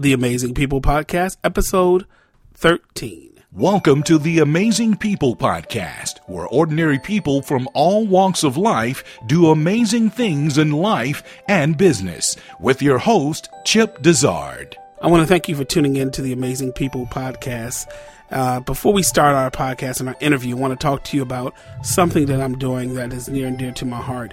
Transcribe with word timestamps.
the 0.00 0.14
Amazing 0.14 0.54
People 0.54 0.80
Podcast, 0.80 1.36
episode 1.44 2.06
13. 2.54 3.38
Welcome 3.52 4.02
to 4.04 4.16
the 4.16 4.38
Amazing 4.38 4.96
People 4.96 5.36
Podcast, 5.36 6.20
where 6.26 6.46
ordinary 6.46 6.98
people 6.98 7.42
from 7.42 7.68
all 7.74 8.06
walks 8.06 8.42
of 8.42 8.56
life 8.56 9.04
do 9.26 9.50
amazing 9.50 10.08
things 10.08 10.56
in 10.56 10.72
life 10.72 11.22
and 11.48 11.76
business, 11.76 12.34
with 12.58 12.80
your 12.80 12.96
host, 12.96 13.50
Chip 13.66 14.00
Dizard. 14.00 14.74
I 15.02 15.08
want 15.08 15.22
to 15.22 15.26
thank 15.26 15.50
you 15.50 15.54
for 15.54 15.64
tuning 15.64 15.96
in 15.96 16.10
to 16.12 16.22
the 16.22 16.32
Amazing 16.32 16.72
People 16.72 17.04
Podcast. 17.04 17.86
Uh, 18.30 18.60
before 18.60 18.94
we 18.94 19.02
start 19.02 19.34
our 19.34 19.50
podcast 19.50 20.00
and 20.00 20.08
our 20.08 20.16
interview, 20.20 20.56
I 20.56 20.60
want 20.60 20.72
to 20.72 20.82
talk 20.82 21.04
to 21.04 21.16
you 21.18 21.22
about 21.22 21.52
something 21.82 22.24
that 22.26 22.40
I'm 22.40 22.56
doing 22.56 22.94
that 22.94 23.12
is 23.12 23.28
near 23.28 23.48
and 23.48 23.58
dear 23.58 23.72
to 23.72 23.84
my 23.84 24.00
heart. 24.00 24.32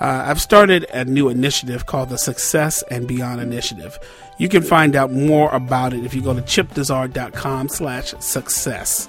Uh, 0.00 0.24
I've 0.26 0.40
started 0.40 0.84
a 0.92 1.04
new 1.04 1.28
initiative 1.28 1.86
called 1.86 2.08
the 2.08 2.18
Success 2.18 2.82
and 2.90 3.08
Beyond 3.08 3.40
Initiative. 3.40 3.98
You 4.38 4.48
can 4.48 4.62
find 4.62 4.94
out 4.94 5.10
more 5.10 5.50
about 5.50 5.92
it 5.92 6.04
if 6.04 6.14
you 6.14 6.22
go 6.22 6.34
to 6.34 6.42
chipdizard.com 6.42 7.68
slash 7.68 8.14
success. 8.20 9.08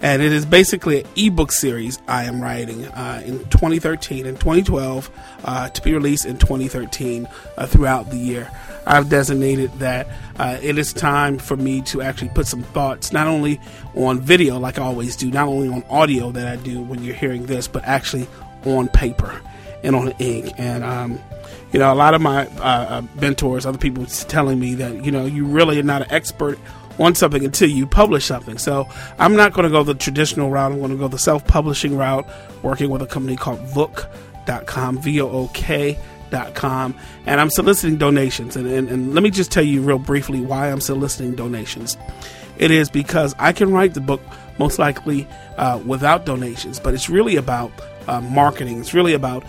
And 0.00 0.22
it 0.22 0.32
is 0.32 0.46
basically 0.46 1.00
an 1.00 1.08
ebook 1.16 1.50
series 1.50 1.98
I 2.06 2.24
am 2.24 2.40
writing 2.40 2.86
uh, 2.86 3.20
in 3.26 3.40
2013 3.48 4.26
and 4.26 4.38
2012 4.38 5.10
uh, 5.42 5.68
to 5.70 5.82
be 5.82 5.92
released 5.92 6.24
in 6.24 6.38
2013 6.38 7.26
uh, 7.56 7.66
throughout 7.66 8.10
the 8.10 8.16
year. 8.16 8.48
I've 8.86 9.08
designated 9.08 9.72
that 9.80 10.06
uh, 10.38 10.56
it 10.62 10.78
is 10.78 10.92
time 10.92 11.38
for 11.38 11.56
me 11.56 11.82
to 11.82 12.00
actually 12.00 12.28
put 12.28 12.46
some 12.46 12.62
thoughts, 12.62 13.12
not 13.12 13.26
only 13.26 13.60
on 13.96 14.20
video 14.20 14.56
like 14.56 14.78
I 14.78 14.82
always 14.82 15.16
do, 15.16 15.32
not 15.32 15.48
only 15.48 15.68
on 15.68 15.82
audio 15.90 16.30
that 16.30 16.46
I 16.46 16.54
do 16.62 16.80
when 16.80 17.02
you're 17.02 17.16
hearing 17.16 17.46
this, 17.46 17.66
but 17.66 17.84
actually 17.84 18.28
on 18.64 18.86
paper 18.88 19.40
and 19.82 19.94
on 19.96 20.10
ink. 20.18 20.52
And 20.58 20.84
um, 20.84 21.18
you 21.72 21.78
know, 21.78 21.92
a 21.92 21.94
lot 21.94 22.14
of 22.14 22.20
my 22.20 22.46
uh, 22.46 22.60
uh, 22.62 23.02
mentors, 23.20 23.66
other 23.66 23.78
people, 23.78 24.06
telling 24.06 24.58
me 24.58 24.74
that 24.74 25.04
you 25.04 25.10
know 25.10 25.26
you 25.26 25.44
really 25.44 25.78
are 25.78 25.84
not 25.84 26.02
an 26.02 26.10
expert 26.10 26.58
on 26.98 27.14
something 27.14 27.44
until 27.44 27.68
you 27.68 27.86
publish 27.86 28.24
something. 28.24 28.58
So 28.58 28.88
I'm 29.18 29.36
not 29.36 29.52
going 29.52 29.64
to 29.64 29.70
go 29.70 29.82
the 29.84 29.94
traditional 29.94 30.50
route. 30.50 30.72
I'm 30.72 30.78
going 30.78 30.90
to 30.90 30.96
go 30.96 31.08
the 31.08 31.18
self-publishing 31.18 31.96
route, 31.96 32.26
working 32.62 32.90
with 32.90 33.02
a 33.02 33.06
company 33.06 33.36
called 33.36 33.60
Vook.com, 33.60 34.98
V-O-O-K. 34.98 35.98
Dot 36.30 36.54
com, 36.54 36.94
and 37.24 37.40
I'm 37.40 37.48
soliciting 37.48 37.96
donations. 37.96 38.54
And, 38.54 38.66
and, 38.66 38.90
and 38.90 39.14
let 39.14 39.22
me 39.22 39.30
just 39.30 39.50
tell 39.50 39.62
you 39.62 39.80
real 39.80 39.98
briefly 39.98 40.42
why 40.42 40.70
I'm 40.70 40.82
soliciting 40.82 41.34
donations. 41.34 41.96
It 42.58 42.70
is 42.70 42.90
because 42.90 43.34
I 43.38 43.54
can 43.54 43.72
write 43.72 43.94
the 43.94 44.02
book 44.02 44.20
most 44.58 44.78
likely 44.78 45.26
uh, 45.56 45.80
without 45.86 46.26
donations, 46.26 46.78
but 46.78 46.92
it's 46.92 47.08
really 47.08 47.36
about 47.36 47.72
uh, 48.08 48.20
marketing. 48.20 48.80
It's 48.80 48.92
really 48.92 49.14
about 49.14 49.42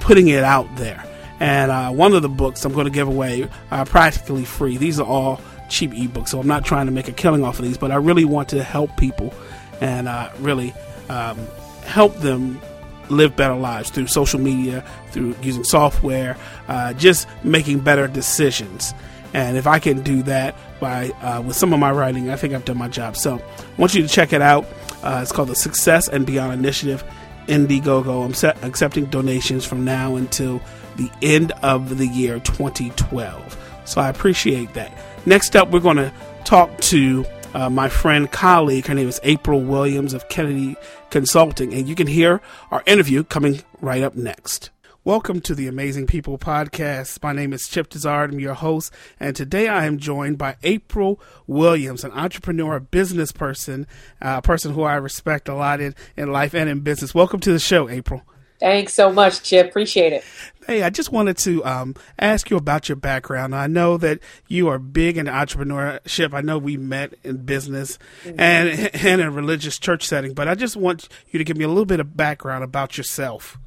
putting 0.00 0.28
it 0.28 0.44
out 0.44 0.74
there. 0.76 1.04
And 1.38 1.70
uh, 1.70 1.90
one 1.90 2.12
of 2.12 2.22
the 2.22 2.28
books 2.28 2.64
I'm 2.64 2.72
going 2.72 2.84
to 2.84 2.90
give 2.90 3.08
away 3.08 3.48
are 3.70 3.86
practically 3.86 4.44
free. 4.44 4.76
These 4.76 5.00
are 5.00 5.06
all 5.06 5.40
cheap 5.68 5.92
ebooks, 5.92 6.28
so 6.28 6.40
I'm 6.40 6.46
not 6.46 6.64
trying 6.64 6.86
to 6.86 6.92
make 6.92 7.08
a 7.08 7.12
killing 7.12 7.44
off 7.44 7.58
of 7.58 7.64
these, 7.64 7.78
but 7.78 7.90
I 7.90 7.96
really 7.96 8.24
want 8.24 8.50
to 8.50 8.62
help 8.62 8.96
people 8.96 9.32
and 9.80 10.08
uh, 10.08 10.30
really 10.40 10.74
um, 11.08 11.38
help 11.84 12.16
them 12.16 12.60
live 13.08 13.34
better 13.36 13.54
lives 13.54 13.90
through 13.90 14.06
social 14.06 14.40
media, 14.40 14.84
through 15.10 15.34
using 15.42 15.64
software, 15.64 16.36
uh, 16.68 16.92
just 16.94 17.26
making 17.42 17.80
better 17.80 18.06
decisions. 18.06 18.92
And 19.32 19.56
if 19.56 19.66
I 19.66 19.78
can 19.78 20.02
do 20.02 20.22
that 20.24 20.54
by 20.80 21.10
uh, 21.22 21.42
with 21.42 21.56
some 21.56 21.72
of 21.72 21.78
my 21.78 21.90
writing, 21.90 22.30
I 22.30 22.36
think 22.36 22.52
I've 22.54 22.64
done 22.64 22.78
my 22.78 22.88
job. 22.88 23.16
So 23.16 23.36
I 23.38 23.80
want 23.80 23.94
you 23.94 24.02
to 24.02 24.08
check 24.08 24.32
it 24.32 24.42
out. 24.42 24.66
Uh, 25.02 25.20
it's 25.22 25.32
called 25.32 25.48
the 25.48 25.56
Success 25.56 26.08
and 26.08 26.26
Beyond 26.26 26.52
Initiative. 26.52 27.04
Indiegogo. 27.50 28.24
I'm 28.24 28.68
accepting 28.68 29.06
donations 29.06 29.64
from 29.64 29.84
now 29.84 30.16
until 30.16 30.62
the 30.96 31.10
end 31.20 31.52
of 31.62 31.98
the 31.98 32.06
year 32.06 32.38
2012. 32.40 33.82
So 33.84 34.00
I 34.00 34.08
appreciate 34.08 34.72
that. 34.74 34.96
Next 35.26 35.56
up, 35.56 35.70
we're 35.70 35.80
going 35.80 35.96
to 35.96 36.12
talk 36.44 36.78
to 36.78 37.24
uh, 37.54 37.68
my 37.68 37.88
friend, 37.88 38.30
colleague. 38.30 38.86
Her 38.86 38.94
name 38.94 39.08
is 39.08 39.20
April 39.24 39.60
Williams 39.60 40.14
of 40.14 40.28
Kennedy 40.28 40.76
Consulting, 41.10 41.74
and 41.74 41.88
you 41.88 41.94
can 41.94 42.06
hear 42.06 42.40
our 42.70 42.82
interview 42.86 43.24
coming 43.24 43.62
right 43.80 44.02
up 44.02 44.14
next. 44.14 44.70
Welcome 45.02 45.40
to 45.42 45.54
the 45.54 45.66
Amazing 45.66 46.08
People 46.08 46.36
podcast. 46.36 47.22
My 47.22 47.32
name 47.32 47.54
is 47.54 47.66
Chip 47.66 47.88
Dizard. 47.88 48.34
I'm 48.34 48.38
your 48.38 48.52
host, 48.52 48.92
and 49.18 49.34
today 49.34 49.66
I 49.66 49.86
am 49.86 49.96
joined 49.96 50.36
by 50.36 50.56
April 50.62 51.18
Williams, 51.46 52.04
an 52.04 52.12
entrepreneur, 52.12 52.76
a 52.76 52.80
business 52.82 53.32
person, 53.32 53.86
uh, 54.20 54.34
a 54.36 54.42
person 54.42 54.74
who 54.74 54.82
I 54.82 54.96
respect 54.96 55.48
a 55.48 55.54
lot 55.54 55.80
in, 55.80 55.94
in 56.18 56.30
life 56.30 56.54
and 56.54 56.68
in 56.68 56.80
business. 56.80 57.14
Welcome 57.14 57.40
to 57.40 57.52
the 57.52 57.58
show, 57.58 57.88
April. 57.88 58.24
Thanks 58.60 58.92
so 58.92 59.10
much, 59.10 59.42
Chip. 59.42 59.70
Appreciate 59.70 60.12
it. 60.12 60.24
Hey, 60.66 60.82
I 60.82 60.90
just 60.90 61.10
wanted 61.10 61.38
to 61.38 61.64
um, 61.64 61.94
ask 62.18 62.50
you 62.50 62.58
about 62.58 62.90
your 62.90 62.96
background. 62.96 63.54
I 63.54 63.68
know 63.68 63.96
that 63.96 64.18
you 64.48 64.68
are 64.68 64.78
big 64.78 65.16
in 65.16 65.24
entrepreneurship. 65.24 66.34
I 66.34 66.42
know 66.42 66.58
we 66.58 66.76
met 66.76 67.14
in 67.24 67.38
business 67.38 67.98
mm-hmm. 68.22 68.38
and, 68.38 68.94
and 68.94 69.20
in 69.22 69.26
a 69.28 69.30
religious 69.30 69.78
church 69.78 70.06
setting, 70.06 70.34
but 70.34 70.46
I 70.46 70.54
just 70.54 70.76
want 70.76 71.08
you 71.30 71.38
to 71.38 71.44
give 71.44 71.56
me 71.56 71.64
a 71.64 71.68
little 71.68 71.86
bit 71.86 72.00
of 72.00 72.18
background 72.18 72.64
about 72.64 72.98
yourself. 72.98 73.58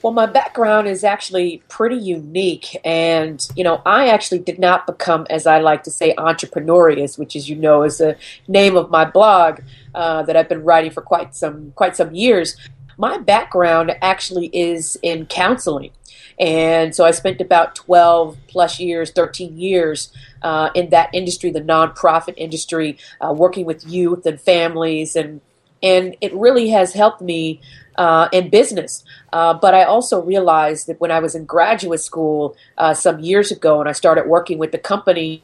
Well, 0.00 0.12
my 0.12 0.26
background 0.26 0.86
is 0.86 1.02
actually 1.02 1.62
pretty 1.68 1.96
unique. 1.96 2.76
And, 2.84 3.46
you 3.56 3.64
know, 3.64 3.82
I 3.84 4.08
actually 4.08 4.38
did 4.38 4.58
not 4.58 4.86
become, 4.86 5.26
as 5.28 5.46
I 5.46 5.58
like 5.58 5.82
to 5.84 5.90
say, 5.90 6.14
entrepreneurious, 6.14 7.18
which, 7.18 7.34
as 7.34 7.48
you 7.48 7.56
know, 7.56 7.82
is 7.82 7.98
the 7.98 8.16
name 8.46 8.76
of 8.76 8.90
my 8.90 9.04
blog 9.04 9.60
uh, 9.94 10.22
that 10.22 10.36
I've 10.36 10.48
been 10.48 10.62
writing 10.62 10.92
for 10.92 11.00
quite 11.00 11.34
some, 11.34 11.72
quite 11.72 11.96
some 11.96 12.14
years. 12.14 12.56
My 12.96 13.18
background 13.18 13.96
actually 14.00 14.46
is 14.52 14.98
in 15.02 15.26
counseling. 15.26 15.90
And 16.38 16.94
so 16.94 17.04
I 17.04 17.10
spent 17.10 17.40
about 17.40 17.74
12 17.74 18.36
plus 18.46 18.78
years, 18.78 19.10
13 19.10 19.58
years 19.58 20.12
uh, 20.42 20.70
in 20.76 20.90
that 20.90 21.10
industry, 21.12 21.50
the 21.50 21.60
nonprofit 21.60 22.34
industry, 22.36 22.98
uh, 23.20 23.32
working 23.32 23.66
with 23.66 23.84
youth 23.84 24.24
and 24.26 24.40
families. 24.40 25.16
And, 25.16 25.40
and 25.82 26.16
it 26.20 26.34
really 26.34 26.68
has 26.70 26.92
helped 26.92 27.20
me 27.20 27.60
uh, 27.96 28.28
in 28.32 28.48
business. 28.48 29.04
Uh, 29.32 29.52
but 29.52 29.74
I 29.74 29.82
also 29.82 30.22
realized 30.22 30.86
that 30.86 31.00
when 31.00 31.10
I 31.10 31.18
was 31.18 31.34
in 31.34 31.44
graduate 31.44 32.00
school 32.00 32.56
uh, 32.78 32.94
some 32.94 33.18
years 33.18 33.50
ago 33.50 33.80
and 33.80 33.88
I 33.88 33.92
started 33.92 34.26
working 34.26 34.58
with 34.58 34.72
the 34.72 34.78
company 34.78 35.42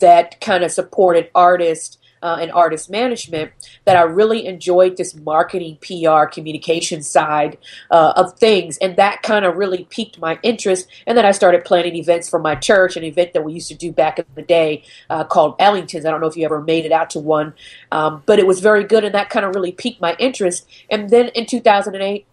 that 0.00 0.40
kind 0.40 0.62
of 0.62 0.70
supported 0.70 1.30
artists 1.34 1.98
uh, 2.24 2.38
and 2.40 2.50
artist 2.50 2.90
management 2.90 3.52
that 3.84 3.96
I 3.96 4.02
really 4.02 4.46
enjoyed 4.46 4.96
this 4.96 5.14
marketing, 5.14 5.78
PR, 5.82 6.24
communication 6.24 7.02
side 7.02 7.58
uh, 7.90 8.14
of 8.16 8.38
things. 8.38 8.78
And 8.78 8.96
that 8.96 9.22
kind 9.22 9.44
of 9.44 9.56
really 9.56 9.84
piqued 9.90 10.18
my 10.18 10.38
interest. 10.42 10.88
And 11.06 11.16
then 11.18 11.26
I 11.26 11.32
started 11.32 11.64
planning 11.64 11.94
events 11.96 12.28
for 12.28 12.38
my 12.38 12.54
church, 12.54 12.96
an 12.96 13.04
event 13.04 13.34
that 13.34 13.44
we 13.44 13.52
used 13.52 13.68
to 13.68 13.74
do 13.74 13.92
back 13.92 14.18
in 14.18 14.24
the 14.34 14.42
day 14.42 14.84
uh, 15.10 15.24
called 15.24 15.54
Ellington's. 15.58 16.06
I 16.06 16.10
don't 16.10 16.22
know 16.22 16.26
if 16.26 16.36
you 16.36 16.46
ever 16.46 16.62
made 16.62 16.86
it 16.86 16.92
out 16.92 17.10
to 17.10 17.20
one, 17.20 17.52
um, 17.92 18.22
but 18.24 18.38
it 18.38 18.46
was 18.46 18.60
very 18.60 18.84
good. 18.84 19.04
And 19.04 19.14
that 19.14 19.28
kind 19.28 19.44
of 19.44 19.54
really 19.54 19.72
piqued 19.72 20.00
my 20.00 20.16
interest. 20.18 20.66
And 20.90 21.10
then 21.10 21.28
in 21.28 21.44
2008, 21.44 22.26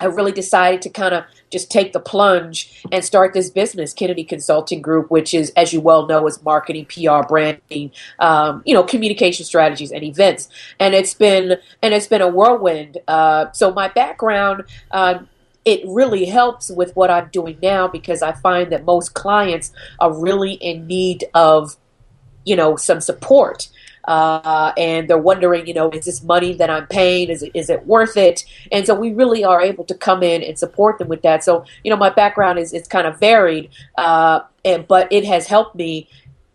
I 0.00 0.06
really 0.06 0.32
decided 0.32 0.82
to 0.82 0.90
kind 0.90 1.14
of 1.14 1.24
just 1.50 1.70
take 1.70 1.92
the 1.92 2.00
plunge 2.00 2.82
and 2.92 3.04
start 3.04 3.34
this 3.34 3.50
business, 3.50 3.92
Kennedy 3.92 4.24
Consulting 4.24 4.82
Group, 4.82 5.10
which 5.10 5.34
is, 5.34 5.50
as 5.56 5.72
you 5.72 5.80
well 5.80 6.06
know, 6.06 6.26
is 6.26 6.42
marketing, 6.42 6.86
PR, 6.86 7.26
branding, 7.26 7.90
um, 8.18 8.62
you 8.64 8.74
know, 8.74 8.82
communication 8.82 9.44
strategies 9.44 9.90
and 9.90 10.02
events. 10.02 10.48
And 10.78 10.94
it's 10.94 11.14
been 11.14 11.56
and 11.82 11.94
it's 11.94 12.06
been 12.06 12.22
a 12.22 12.28
whirlwind. 12.28 12.98
Uh, 13.06 13.50
so 13.52 13.72
my 13.72 13.88
background. 13.88 14.64
Uh, 14.90 15.20
it 15.64 15.82
really 15.86 16.24
helps 16.24 16.70
with 16.70 16.96
what 16.96 17.10
I'm 17.10 17.28
doing 17.28 17.58
now 17.62 17.88
because 17.88 18.22
I 18.22 18.32
find 18.32 18.72
that 18.72 18.86
most 18.86 19.12
clients 19.12 19.70
are 19.98 20.10
really 20.10 20.52
in 20.52 20.86
need 20.86 21.26
of, 21.34 21.76
you 22.46 22.56
know, 22.56 22.76
some 22.76 23.02
support 23.02 23.68
uh, 24.08 24.72
and 24.78 25.06
they're 25.06 25.18
wondering, 25.18 25.66
you 25.66 25.74
know, 25.74 25.90
is 25.90 26.06
this 26.06 26.22
money 26.22 26.54
that 26.54 26.70
I'm 26.70 26.86
paying? 26.86 27.28
Is 27.28 27.42
it 27.42 27.52
is 27.54 27.68
it 27.68 27.86
worth 27.86 28.16
it? 28.16 28.42
And 28.72 28.86
so 28.86 28.94
we 28.94 29.12
really 29.12 29.44
are 29.44 29.60
able 29.60 29.84
to 29.84 29.94
come 29.94 30.22
in 30.22 30.42
and 30.42 30.58
support 30.58 30.98
them 30.98 31.08
with 31.08 31.20
that. 31.22 31.44
So 31.44 31.66
you 31.84 31.90
know, 31.90 31.96
my 31.96 32.08
background 32.08 32.58
is 32.58 32.72
it's 32.72 32.88
kind 32.88 33.06
of 33.06 33.20
varied, 33.20 33.68
uh, 33.98 34.40
and, 34.64 34.88
but 34.88 35.12
it 35.12 35.26
has 35.26 35.46
helped 35.46 35.76
me 35.76 36.08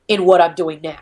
in 0.07 0.25
what 0.25 0.41
I'm 0.41 0.55
doing 0.55 0.81
now. 0.81 0.97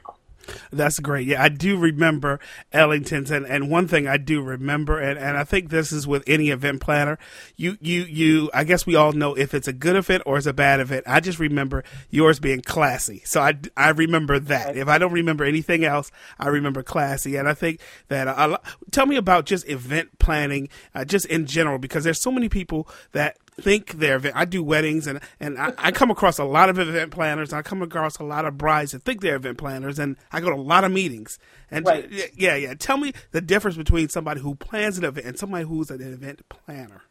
That's 0.71 0.99
great. 0.99 1.27
Yeah, 1.27 1.43
I 1.43 1.49
do 1.49 1.77
remember 1.77 2.39
Ellington's, 2.71 3.31
and, 3.31 3.45
and 3.45 3.69
one 3.69 3.87
thing 3.87 4.07
I 4.07 4.17
do 4.17 4.41
remember, 4.41 4.99
and, 4.99 5.17
and 5.17 5.37
I 5.37 5.43
think 5.43 5.69
this 5.69 5.91
is 5.91 6.07
with 6.07 6.23
any 6.27 6.49
event 6.49 6.81
planner. 6.81 7.17
You 7.55 7.77
you 7.81 8.03
you. 8.03 8.49
I 8.53 8.63
guess 8.63 8.85
we 8.85 8.95
all 8.95 9.11
know 9.11 9.33
if 9.33 9.53
it's 9.53 9.67
a 9.67 9.73
good 9.73 9.95
event 9.95 10.23
or 10.25 10.37
it's 10.37 10.47
a 10.47 10.53
bad 10.53 10.79
event. 10.79 11.05
I 11.07 11.19
just 11.19 11.39
remember 11.39 11.83
yours 12.09 12.39
being 12.39 12.61
classy, 12.61 13.21
so 13.25 13.41
I, 13.41 13.53
I 13.75 13.89
remember 13.89 14.39
that. 14.39 14.77
If 14.77 14.87
I 14.87 14.97
don't 14.97 15.13
remember 15.13 15.43
anything 15.43 15.83
else, 15.83 16.11
I 16.39 16.47
remember 16.47 16.83
classy, 16.83 17.35
and 17.35 17.47
I 17.47 17.53
think 17.53 17.79
that 18.07 18.27
uh, 18.27 18.57
tell 18.91 19.05
me 19.05 19.15
about 19.15 19.45
just 19.45 19.67
event 19.69 20.19
planning, 20.19 20.69
uh, 20.95 21.05
just 21.05 21.25
in 21.27 21.45
general, 21.45 21.77
because 21.77 22.03
there's 22.03 22.21
so 22.21 22.31
many 22.31 22.49
people 22.49 22.87
that 23.11 23.37
think 23.63 23.93
they're 23.99 24.15
event. 24.15 24.35
I 24.35 24.45
do 24.45 24.63
weddings 24.63 25.07
and 25.07 25.19
and 25.39 25.57
I, 25.57 25.73
I, 25.77 25.91
come 25.91 26.11
across 26.11 26.37
a 26.39 26.43
lot 26.43 26.69
of 26.69 26.79
event 26.79 27.11
planners. 27.11 27.53
I 27.53 27.61
come 27.61 27.81
across 27.81 28.17
a 28.19 28.23
lot 28.23 28.45
of 28.45 28.57
brides 28.57 28.91
that 28.91 29.03
think 29.03 29.21
they're 29.21 29.35
event 29.35 29.57
planners, 29.57 29.99
and 29.99 30.17
I 30.31 30.41
go 30.41 30.49
to 30.49 30.55
a 30.55 30.57
lot 30.57 30.83
of 30.83 30.91
meetings. 30.91 31.39
And 31.69 31.85
right. 31.85 32.09
yeah, 32.35 32.55
yeah. 32.55 32.73
Tell 32.73 32.97
me 32.97 33.13
the 33.31 33.41
difference 33.41 33.77
between 33.77 34.09
somebody 34.09 34.41
who 34.41 34.55
plans 34.55 34.97
an 34.97 35.05
event 35.05 35.25
and 35.25 35.39
somebody 35.39 35.65
who's 35.65 35.91
an 35.91 36.01
event 36.01 36.41
planner. 36.49 37.03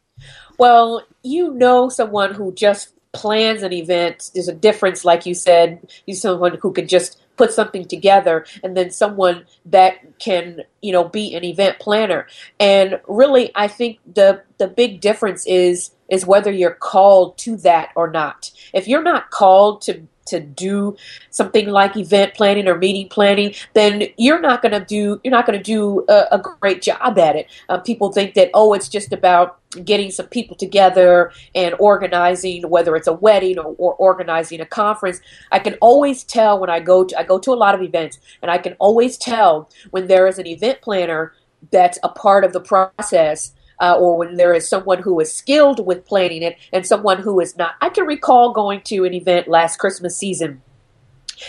Well, 0.58 1.06
you 1.23 1.55
know 1.55 1.88
someone 1.88 2.35
who 2.35 2.52
just 2.55 2.93
plans 3.12 3.62
an 3.62 3.73
event, 3.73 4.31
there's 4.35 4.49
a 4.49 4.55
difference, 4.55 5.05
like 5.05 5.26
you 5.26 5.35
said, 5.35 5.91
you 6.06 6.14
someone 6.14 6.58
who 6.61 6.73
can 6.73 6.87
just 6.87 7.20
put 7.41 7.52
something 7.55 7.87
together 7.87 8.44
and 8.62 8.76
then 8.76 8.91
someone 8.91 9.47
that 9.64 10.19
can 10.19 10.61
you 10.82 10.93
know 10.93 11.08
be 11.08 11.35
an 11.35 11.43
event 11.43 11.79
planner 11.79 12.26
and 12.58 13.00
really 13.08 13.50
i 13.55 13.67
think 13.67 13.99
the 14.12 14.43
the 14.58 14.69
big 14.69 15.00
difference 15.00 15.47
is 15.47 15.91
is 16.11 16.27
whether 16.27 16.51
you're 16.51 16.75
called 16.75 17.39
to 17.39 17.57
that 17.57 17.91
or 17.97 18.11
not 18.11 18.51
if 18.73 18.87
you're 18.87 19.03
not 19.03 19.31
called 19.31 19.81
to 19.83 20.07
to 20.31 20.41
do 20.41 20.97
something 21.31 21.69
like 21.69 21.97
event 21.97 22.35
planning 22.35 22.69
or 22.69 22.77
meeting 22.77 23.09
planning, 23.09 23.55
then 23.75 24.05
you're 24.17 24.41
not 24.41 24.62
going 24.62 24.73
to 24.73 24.85
do 24.85 25.21
you're 25.23 25.31
not 25.31 25.47
going 25.47 25.59
to 25.59 25.62
do 25.62 26.05
a, 26.09 26.27
a, 26.33 26.39
great 26.39 26.83
job 26.83 27.19
at 27.19 27.37
it. 27.37 27.47
Uh, 27.69 27.79
people 27.79 28.12
think 28.12 28.35
that 28.35 28.51
oh, 28.55 28.73
it's 28.73 28.89
just 28.89 29.12
about 29.12 29.59
getting 29.85 30.11
some 30.11 30.27
people 30.27 30.57
together 30.57 31.33
and 31.55 31.75
organizing, 31.79 32.69
whether 32.69 32.97
it's 32.97 33.07
a 33.07 33.12
wedding 33.12 33.59
or, 33.59 33.75
or 33.79 33.95
organizing 33.95 34.61
a 34.61 34.67
conference. 34.67 35.21
I 35.53 35.59
can 35.59 35.75
always 35.81 36.25
tell 36.25 36.59
when 36.59 36.71
I 36.71 36.81
go 36.81 37.05
to 37.05 37.19
I 37.19 37.25
go 37.25 37.39
to 37.39 37.53
a 37.53 37.55
lot 37.55 37.75
of 37.75 37.83
events, 37.83 38.19
and 38.41 38.51
I 38.51 38.59
can 38.59 38.75
always 38.79 39.19
tell 39.19 39.69
when 39.91 40.07
there 40.07 40.27
is 40.27 40.39
an 40.39 40.47
event 40.47 40.81
planner 40.81 41.35
that's 41.71 41.99
a 42.03 42.09
part 42.09 42.45
of 42.45 42.53
the 42.53 42.61
process 42.61 43.53
uh, 43.81 43.97
or 43.99 44.17
when 44.17 44.37
there 44.37 44.55
is 44.55 44.69
someone 44.69 45.03
who 45.03 45.19
is 45.21 45.32
skilled 45.32 45.85
with 45.85 46.06
planning 46.06 46.43
it 46.43 46.56
and 46.73 46.87
someone 46.87 47.21
who 47.21 47.41
is 47.41 47.56
not. 47.56 47.75
I 47.81 47.88
can 47.88 48.06
recall 48.06 48.53
going 48.53 48.82
to 48.82 49.05
an 49.05 49.15
event 49.15 49.49
last 49.49 49.79
Christmas 49.79 50.17
season 50.17 50.62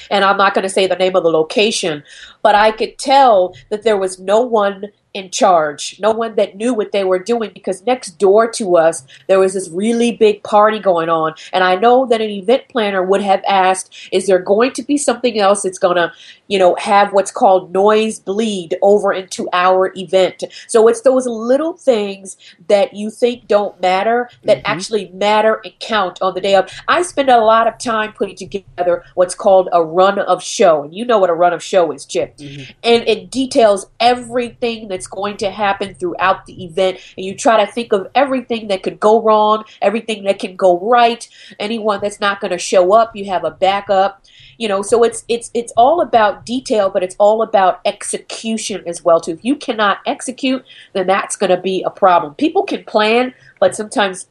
and 0.10 0.24
I'm 0.24 0.38
not 0.38 0.54
going 0.54 0.64
to 0.64 0.70
say 0.70 0.88
the 0.88 0.96
name 0.96 1.16
of 1.16 1.24
the 1.24 1.30
location, 1.32 2.04
but 2.42 2.56
I 2.56 2.72
could 2.72 2.98
tell 2.98 3.56
that 3.70 3.84
there 3.84 3.98
was 3.98 4.20
no 4.20 4.42
one 4.42 4.86
in 5.14 5.30
charge, 5.30 6.00
no 6.00 6.12
one 6.12 6.36
that 6.36 6.56
knew 6.56 6.74
what 6.74 6.94
they 6.94 7.04
were 7.04 7.20
doing 7.20 7.52
because 7.54 7.86
next 7.86 8.12
door 8.12 8.50
to 8.50 8.78
us 8.78 9.06
there 9.28 9.40
was 9.40 9.54
this 9.54 9.70
really 9.70 10.14
big 10.14 10.42
party 10.44 10.80
going 10.80 11.10
on. 11.10 11.34
And 11.52 11.64
I 11.64 11.76
know 11.76 12.06
that 12.06 12.22
an 12.22 12.30
event 12.30 12.64
planner 12.70 13.04
would 13.04 13.22
have 13.22 13.44
asked, 13.48 14.10
is 14.12 14.28
there 14.28 14.40
going 14.40 14.72
to 14.74 14.84
be 14.84 14.98
something 14.98 15.38
else 15.38 15.64
that's 15.64 15.78
going 15.78 15.98
to, 15.98 16.14
you 16.48 16.58
know, 16.58 16.76
have 16.76 17.12
what's 17.12 17.32
called 17.32 17.74
noise 17.74 18.20
bleed 18.20 18.78
over 18.82 19.12
into 19.12 19.50
our 19.52 19.92
event? 19.98 20.46
So 20.68 20.88
it's 20.88 21.02
those 21.02 21.28
little 21.28 21.74
things 21.74 22.38
that 22.70 22.94
you 22.94 23.10
think 23.10 23.48
don't 23.48 23.80
matter 23.82 24.30
that 24.46 24.60
mm-hmm. 24.60 24.72
actually 24.72 25.10
matter 25.10 25.60
and 25.66 25.74
count 25.80 26.22
on 26.22 26.36
the 26.36 26.42
day 26.42 26.56
of. 26.56 26.72
I 26.88 27.02
spend 27.02 27.30
a 27.30 27.40
lot 27.40 27.68
of 27.68 27.78
time 27.78 28.14
putting 28.14 28.38
together 28.38 29.04
what's 29.16 29.36
called 29.36 29.68
a 29.74 29.84
run 29.84 30.20
of 30.20 30.42
show. 30.42 30.84
And 30.84 30.96
you 30.96 31.04
know 31.04 31.20
what 31.20 31.30
a 31.30 31.34
run 31.34 31.52
of 31.52 31.62
show 31.62 31.92
is, 31.92 32.06
Chip. 32.06 32.38
Mm-hmm. 32.38 32.72
And 32.84 33.08
it 33.08 33.30
details 33.30 33.88
everything 34.00 34.88
that 34.88 35.01
that's 35.02 35.08
going 35.08 35.36
to 35.38 35.50
happen 35.50 35.96
throughout 35.96 36.46
the 36.46 36.64
event 36.64 37.00
and 37.18 37.26
you 37.26 37.36
try 37.36 37.64
to 37.66 37.72
think 37.72 37.92
of 37.92 38.08
everything 38.14 38.68
that 38.68 38.84
could 38.84 39.00
go 39.00 39.20
wrong, 39.22 39.64
everything 39.82 40.24
that 40.26 40.38
can 40.38 40.56
go 40.56 40.80
right, 40.80 41.28
anyone 41.60 42.00
that's 42.02 42.20
not 42.20 42.40
going 42.40 42.52
to 42.52 42.60
show 42.60 42.94
up, 42.94 43.16
you 43.16 43.26
have 43.26 43.44
a 43.44 43.50
backup. 43.50 44.24
You 44.60 44.68
know, 44.68 44.84
so 44.84 45.04
it's 45.04 45.26
it's 45.28 45.50
it's 45.56 45.74
all 45.76 46.02
about 46.02 46.46
detail, 46.46 46.92
but 46.92 47.02
it's 47.02 47.16
all 47.18 47.42
about 47.42 47.80
execution 47.84 48.84
as 48.86 49.04
well 49.04 49.20
too. 49.20 49.32
If 49.32 49.44
you 49.44 49.56
cannot 49.56 49.98
execute, 50.06 50.64
then 50.94 51.08
that's 51.08 51.36
going 51.36 51.50
to 51.50 51.60
be 51.60 51.82
a 51.82 51.90
problem. 51.90 52.36
People 52.36 52.64
can 52.64 52.84
plan, 52.84 53.34
but 53.60 53.76
sometimes 53.76 54.28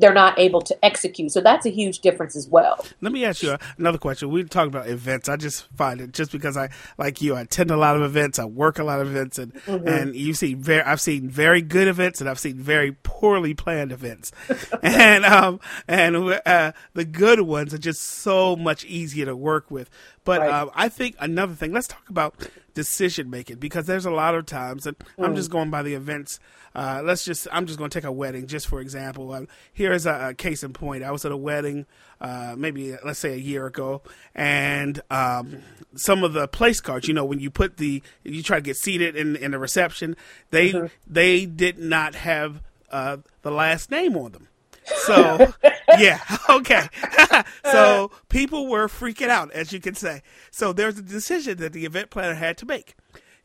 they're 0.00 0.14
not 0.14 0.38
able 0.38 0.60
to 0.62 0.84
execute. 0.84 1.32
So 1.32 1.40
that's 1.40 1.66
a 1.66 1.70
huge 1.70 2.00
difference 2.00 2.36
as 2.36 2.48
well. 2.48 2.84
Let 3.00 3.12
me 3.12 3.24
ask 3.24 3.42
you 3.42 3.56
another 3.78 3.98
question. 3.98 4.30
We 4.30 4.44
talk 4.44 4.66
about 4.66 4.88
events. 4.88 5.28
I 5.28 5.36
just 5.36 5.66
find 5.76 6.00
it 6.00 6.12
just 6.12 6.32
because 6.32 6.56
I 6.56 6.70
like 6.98 7.20
you, 7.20 7.34
I 7.34 7.42
attend 7.42 7.70
a 7.70 7.76
lot 7.76 7.96
of 7.96 8.02
events, 8.02 8.38
I 8.38 8.44
work 8.44 8.78
a 8.78 8.84
lot 8.84 9.00
of 9.00 9.08
events, 9.08 9.38
and 9.38 9.54
mm-hmm. 9.54 9.86
and 9.86 10.16
you 10.16 10.34
see 10.34 10.54
very 10.54 10.82
I've 10.82 11.00
seen 11.00 11.28
very 11.28 11.62
good 11.62 11.88
events 11.88 12.20
and 12.20 12.28
I've 12.28 12.38
seen 12.38 12.56
very 12.56 12.92
poorly 13.02 13.54
planned 13.54 13.92
events, 13.92 14.32
and 14.82 15.24
um 15.24 15.60
and 15.86 16.40
uh, 16.46 16.72
the 16.94 17.04
good 17.04 17.42
ones 17.42 17.74
are 17.74 17.78
just 17.78 18.00
so 18.02 18.56
much 18.56 18.84
easier 18.84 19.26
to 19.26 19.36
work 19.36 19.70
with. 19.70 19.90
But 20.24 20.40
right. 20.40 20.50
um, 20.50 20.70
I 20.74 20.88
think 20.88 21.16
another 21.18 21.54
thing. 21.54 21.72
Let's 21.72 21.88
talk 21.88 22.08
about 22.08 22.34
decision 22.74 23.30
making 23.30 23.56
because 23.56 23.86
there's 23.86 24.06
a 24.06 24.10
lot 24.10 24.34
of 24.34 24.46
times, 24.46 24.86
and 24.86 24.98
mm. 24.98 25.24
I'm 25.24 25.34
just 25.34 25.50
going 25.50 25.70
by 25.70 25.82
the 25.82 25.94
events. 25.94 26.38
Uh, 26.74 27.00
let's 27.02 27.24
just 27.24 27.48
I'm 27.50 27.66
just 27.66 27.78
going 27.78 27.90
to 27.90 27.98
take 27.98 28.04
a 28.04 28.12
wedding 28.12 28.46
just 28.46 28.68
for 28.68 28.80
example. 28.80 29.32
Uh, 29.32 29.42
here 29.72 29.92
is 29.92 30.06
a, 30.06 30.28
a, 30.28 30.34
case 30.34 30.62
in 30.62 30.72
point. 30.72 31.02
I 31.02 31.10
was 31.10 31.24
at 31.24 31.32
a 31.32 31.36
wedding, 31.36 31.86
uh, 32.20 32.54
maybe 32.56 32.96
let's 33.04 33.18
say 33.18 33.32
a 33.32 33.38
year 33.38 33.66
ago, 33.66 34.02
and 34.34 35.00
um, 35.10 35.62
some 35.96 36.22
of 36.22 36.32
the 36.32 36.46
place 36.46 36.80
cards. 36.80 37.08
You 37.08 37.14
know, 37.14 37.24
when 37.24 37.40
you 37.40 37.50
put 37.50 37.78
the 37.78 38.02
you 38.22 38.42
try 38.42 38.58
to 38.58 38.62
get 38.62 38.76
seated 38.76 39.16
in 39.16 39.36
in 39.36 39.52
the 39.52 39.58
reception, 39.58 40.16
they 40.50 40.72
mm-hmm. 40.72 40.86
they 41.06 41.46
did 41.46 41.78
not 41.78 42.14
have 42.14 42.62
uh, 42.90 43.18
the 43.42 43.50
last 43.50 43.90
name 43.90 44.16
on 44.16 44.32
them. 44.32 44.48
So, 44.96 45.52
yeah, 45.98 46.20
okay. 46.50 46.88
so 47.64 48.10
people 48.28 48.68
were 48.68 48.88
freaking 48.88 49.28
out, 49.28 49.50
as 49.52 49.72
you 49.72 49.80
can 49.80 49.94
say. 49.94 50.22
So 50.50 50.72
there's 50.72 50.98
a 50.98 51.02
decision 51.02 51.58
that 51.58 51.72
the 51.72 51.84
event 51.84 52.10
planner 52.10 52.34
had 52.34 52.58
to 52.58 52.66
make. 52.66 52.96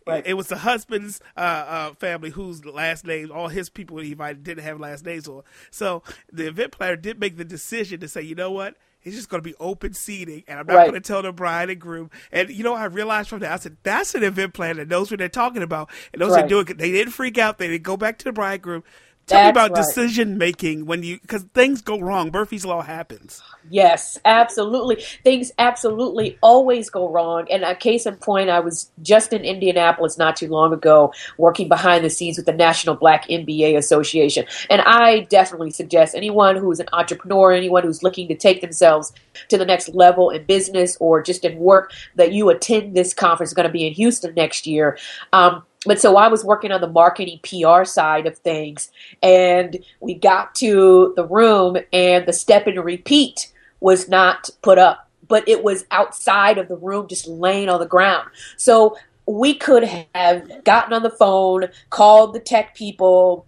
Right. 0.08 0.26
It 0.26 0.36
was 0.36 0.50
the 0.50 0.58
husband's 0.58 1.20
uh, 1.36 1.40
uh, 1.40 1.94
family 1.96 2.30
whose 2.30 2.64
last 2.64 3.08
name, 3.08 3.32
all 3.32 3.48
his 3.48 3.70
people 3.70 3.98
he 3.98 4.12
invited 4.12 4.44
didn't 4.44 4.64
have 4.64 4.80
last 4.80 5.04
names 5.04 5.28
on. 5.28 5.42
So 5.72 6.04
the 6.32 6.48
event 6.48 6.74
planner 6.74 6.96
did 6.96 7.20
make 7.20 7.38
the 7.38 7.46
decision 7.46 8.00
to 8.02 8.08
say, 8.08 8.22
you 8.22 8.36
know 8.36 8.52
what? 8.52 8.76
It's 9.02 9.16
just 9.16 9.30
going 9.30 9.42
to 9.42 9.48
be 9.48 9.56
open 9.60 9.94
seating, 9.94 10.44
and 10.48 10.60
I'm 10.60 10.66
not 10.66 10.76
right. 10.76 10.90
going 10.90 11.00
to 11.00 11.08
tell 11.08 11.22
the 11.22 11.32
bride 11.32 11.70
and 11.70 11.80
groom. 11.80 12.10
And 12.32 12.50
you 12.50 12.64
know, 12.64 12.74
I 12.74 12.86
realized 12.86 13.30
from 13.30 13.40
that, 13.40 13.52
I 13.52 13.58
said, 13.58 13.78
that's 13.84 14.16
an 14.16 14.24
event 14.24 14.56
planner 14.56 14.84
that 14.84 14.88
knows 14.88 15.12
what 15.12 15.20
they're 15.20 15.30
talking 15.30 15.62
about, 15.62 15.92
and 16.12 16.20
those 16.20 16.32
right. 16.32 16.44
are 16.44 16.48
doing. 16.48 16.66
They 16.66 16.92
didn't 16.92 17.14
freak 17.14 17.38
out. 17.38 17.60
They 17.60 17.68
didn't 17.68 17.84
go 17.84 17.98
back 17.98 18.18
to 18.20 18.26
the 18.26 18.32
bridegroom. 18.32 18.84
Tell 19.28 19.40
That's 19.40 19.46
me 19.48 19.50
about 19.60 19.72
right. 19.72 19.84
decision 19.84 20.38
making 20.38 20.86
when 20.86 21.02
you 21.02 21.20
because 21.20 21.42
things 21.56 21.82
go 21.82 22.00
wrong. 22.00 22.30
Murphy's 22.32 22.64
law 22.64 22.84
happens. 22.84 23.42
Yes, 23.72 24.20
absolutely. 24.24 25.04
Things 25.24 25.52
absolutely 25.58 26.38
always 26.42 26.92
go 26.92 27.10
wrong. 27.10 27.48
And 27.50 27.64
a 27.64 27.74
case 27.74 28.06
in 28.06 28.18
point, 28.18 28.52
I 28.52 28.60
was 28.60 28.92
just 29.02 29.34
in 29.34 29.42
Indianapolis 29.44 30.20
not 30.20 30.36
too 30.36 30.48
long 30.48 30.74
ago, 30.74 31.12
working 31.40 31.68
behind 31.68 32.06
the 32.06 32.12
scenes 32.12 32.38
with 32.38 32.46
the 32.46 32.54
National 32.54 32.94
Black 32.94 33.28
MBA 33.28 33.76
Association. 33.76 34.46
And 34.70 34.82
I 34.82 35.22
definitely 35.22 35.72
suggest 35.72 36.14
anyone 36.14 36.56
who 36.56 36.72
is 36.72 36.80
an 36.80 36.88
entrepreneur, 36.94 37.52
anyone 37.52 37.82
who's 37.82 38.04
looking 38.04 38.28
to 38.28 38.36
take 38.36 38.62
themselves 38.62 39.12
to 39.48 39.58
the 39.58 39.66
next 39.66 39.90
level 39.90 40.30
in 40.30 40.46
business 40.46 40.98
or 41.00 41.24
just 41.24 41.44
in 41.44 41.58
work, 41.58 41.92
that 42.14 42.32
you 42.32 42.50
attend 42.50 42.96
this 42.96 43.12
conference. 43.12 43.50
It's 43.50 43.56
going 43.56 43.68
to 43.68 43.74
be 43.74 43.88
in 43.88 43.94
Houston 43.94 44.36
next 44.36 44.68
year. 44.68 45.00
Um, 45.34 45.64
but 45.86 46.00
so 46.00 46.18
I 46.18 46.28
was 46.28 46.44
working 46.44 46.72
on 46.72 46.82
the 46.82 46.90
marketing 46.90 47.40
PR 47.44 47.84
side 47.84 48.26
of 48.26 48.38
things, 48.38 48.92
and 49.22 49.78
we 50.00 50.16
got 50.16 50.56
to 50.56 51.14
the 51.16 51.26
room, 51.26 51.78
and 51.94 52.26
the 52.26 52.34
step 52.34 52.68
and 52.68 52.84
repeat 52.84 53.52
was 53.80 54.10
not 54.10 54.50
put 54.62 54.78
up, 54.78 55.10
but 55.28 55.48
it 55.48 55.64
was 55.64 55.86
outside 55.92 56.58
of 56.58 56.68
the 56.68 56.78
room, 56.78 57.08
just 57.08 57.28
laying 57.28 57.70
on 57.70 57.80
the 57.80 57.86
ground. 57.86 58.30
So 58.58 58.98
we 59.28 59.56
could 59.56 59.84
have 60.14 60.64
gotten 60.64 60.94
on 60.94 61.04
the 61.04 61.10
phone, 61.10 61.68
called 61.90 62.34
the 62.34 62.40
tech 62.40 62.76
people, 62.76 63.46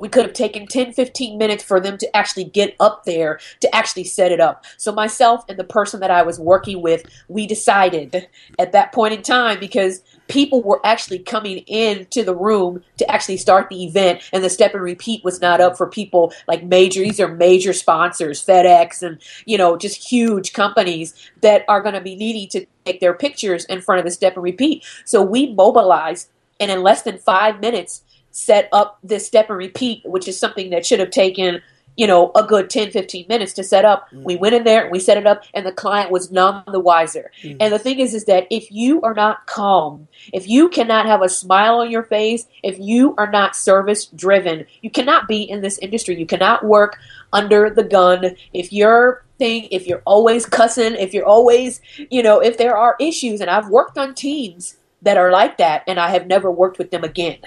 we 0.00 0.08
could 0.08 0.24
have 0.24 0.34
taken 0.34 0.66
10 0.66 0.92
15 0.92 1.38
minutes 1.38 1.64
for 1.64 1.80
them 1.80 1.98
to 1.98 2.16
actually 2.16 2.44
get 2.44 2.74
up 2.80 3.04
there 3.04 3.40
to 3.60 3.74
actually 3.74 4.04
set 4.04 4.32
it 4.32 4.40
up 4.40 4.64
so 4.76 4.92
myself 4.92 5.44
and 5.48 5.58
the 5.58 5.64
person 5.64 6.00
that 6.00 6.10
i 6.10 6.22
was 6.22 6.38
working 6.38 6.80
with 6.80 7.04
we 7.28 7.46
decided 7.46 8.28
at 8.58 8.72
that 8.72 8.92
point 8.92 9.14
in 9.14 9.22
time 9.22 9.58
because 9.58 10.02
people 10.28 10.62
were 10.62 10.84
actually 10.84 11.18
coming 11.18 11.58
into 11.58 12.22
the 12.22 12.34
room 12.34 12.82
to 12.96 13.10
actually 13.10 13.36
start 13.36 13.68
the 13.68 13.84
event 13.84 14.22
and 14.32 14.44
the 14.44 14.50
step 14.50 14.74
and 14.74 14.82
repeat 14.82 15.24
was 15.24 15.40
not 15.40 15.60
up 15.60 15.76
for 15.76 15.86
people 15.86 16.32
like 16.46 16.64
major 16.64 17.00
these 17.00 17.20
are 17.20 17.34
major 17.34 17.72
sponsors 17.72 18.44
fedex 18.44 19.02
and 19.02 19.20
you 19.46 19.58
know 19.58 19.76
just 19.76 20.10
huge 20.10 20.52
companies 20.52 21.14
that 21.40 21.64
are 21.68 21.82
going 21.82 21.94
to 21.94 22.00
be 22.00 22.14
needing 22.14 22.48
to 22.48 22.66
take 22.84 23.00
their 23.00 23.14
pictures 23.14 23.64
in 23.66 23.80
front 23.80 23.98
of 23.98 24.04
the 24.04 24.10
step 24.10 24.34
and 24.34 24.42
repeat. 24.42 24.84
So 25.04 25.22
we 25.22 25.54
mobilized 25.54 26.30
and 26.60 26.70
in 26.70 26.82
less 26.82 27.02
than 27.02 27.18
five 27.18 27.60
minutes 27.60 28.02
set 28.30 28.68
up 28.72 28.98
this 29.02 29.26
step 29.26 29.48
and 29.48 29.58
repeat, 29.58 30.02
which 30.04 30.28
is 30.28 30.38
something 30.38 30.70
that 30.70 30.86
should 30.86 31.00
have 31.00 31.10
taken, 31.10 31.62
you 31.98 32.06
know, 32.06 32.30
a 32.36 32.44
good 32.44 32.70
10, 32.70 32.92
15 32.92 33.26
minutes 33.28 33.52
to 33.54 33.64
set 33.64 33.84
up. 33.84 34.08
Mm. 34.12 34.22
We 34.22 34.36
went 34.36 34.54
in 34.54 34.62
there, 34.62 34.88
we 34.88 35.00
set 35.00 35.18
it 35.18 35.26
up, 35.26 35.42
and 35.52 35.66
the 35.66 35.72
client 35.72 36.12
was 36.12 36.30
none 36.30 36.62
the 36.68 36.78
wiser. 36.78 37.32
Mm. 37.42 37.56
And 37.58 37.74
the 37.74 37.78
thing 37.78 37.98
is, 37.98 38.14
is 38.14 38.24
that 38.26 38.46
if 38.50 38.70
you 38.70 39.02
are 39.02 39.14
not 39.14 39.46
calm, 39.46 40.06
if 40.32 40.48
you 40.48 40.68
cannot 40.68 41.06
have 41.06 41.22
a 41.22 41.28
smile 41.28 41.80
on 41.80 41.90
your 41.90 42.04
face, 42.04 42.46
if 42.62 42.78
you 42.78 43.16
are 43.18 43.28
not 43.28 43.56
service 43.56 44.06
driven, 44.06 44.64
you 44.80 44.90
cannot 44.90 45.26
be 45.26 45.42
in 45.42 45.60
this 45.60 45.76
industry. 45.78 46.16
You 46.16 46.26
cannot 46.26 46.64
work 46.64 46.96
under 47.32 47.68
the 47.68 47.82
gun. 47.82 48.36
If 48.52 48.72
you're 48.72 49.24
thing, 49.36 49.66
if 49.72 49.88
you're 49.88 50.02
always 50.04 50.46
cussing, 50.46 50.94
if 50.94 51.12
you're 51.12 51.26
always, 51.26 51.80
you 52.10 52.22
know, 52.22 52.38
if 52.38 52.58
there 52.58 52.76
are 52.76 52.94
issues, 53.00 53.40
and 53.40 53.50
I've 53.50 53.68
worked 53.68 53.98
on 53.98 54.14
teams 54.14 54.76
that 55.02 55.16
are 55.16 55.32
like 55.32 55.58
that, 55.58 55.82
and 55.88 55.98
I 55.98 56.10
have 56.10 56.28
never 56.28 56.48
worked 56.48 56.78
with 56.78 56.92
them 56.92 57.02
again. 57.02 57.38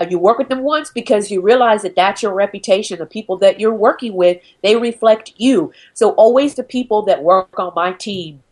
Uh, 0.00 0.06
you 0.08 0.18
work 0.18 0.38
with 0.38 0.48
them 0.48 0.62
once 0.62 0.90
because 0.90 1.30
you 1.30 1.42
realize 1.42 1.82
that 1.82 1.94
that's 1.94 2.22
your 2.22 2.32
reputation. 2.32 2.98
The 2.98 3.06
people 3.06 3.36
that 3.38 3.60
you're 3.60 3.74
working 3.74 4.14
with, 4.14 4.40
they 4.62 4.76
reflect 4.76 5.34
you. 5.36 5.72
So 5.92 6.12
always 6.12 6.54
the 6.54 6.62
people 6.62 7.02
that 7.02 7.22
work 7.22 7.58
on 7.58 7.72
my 7.74 7.92
team, 7.92 8.42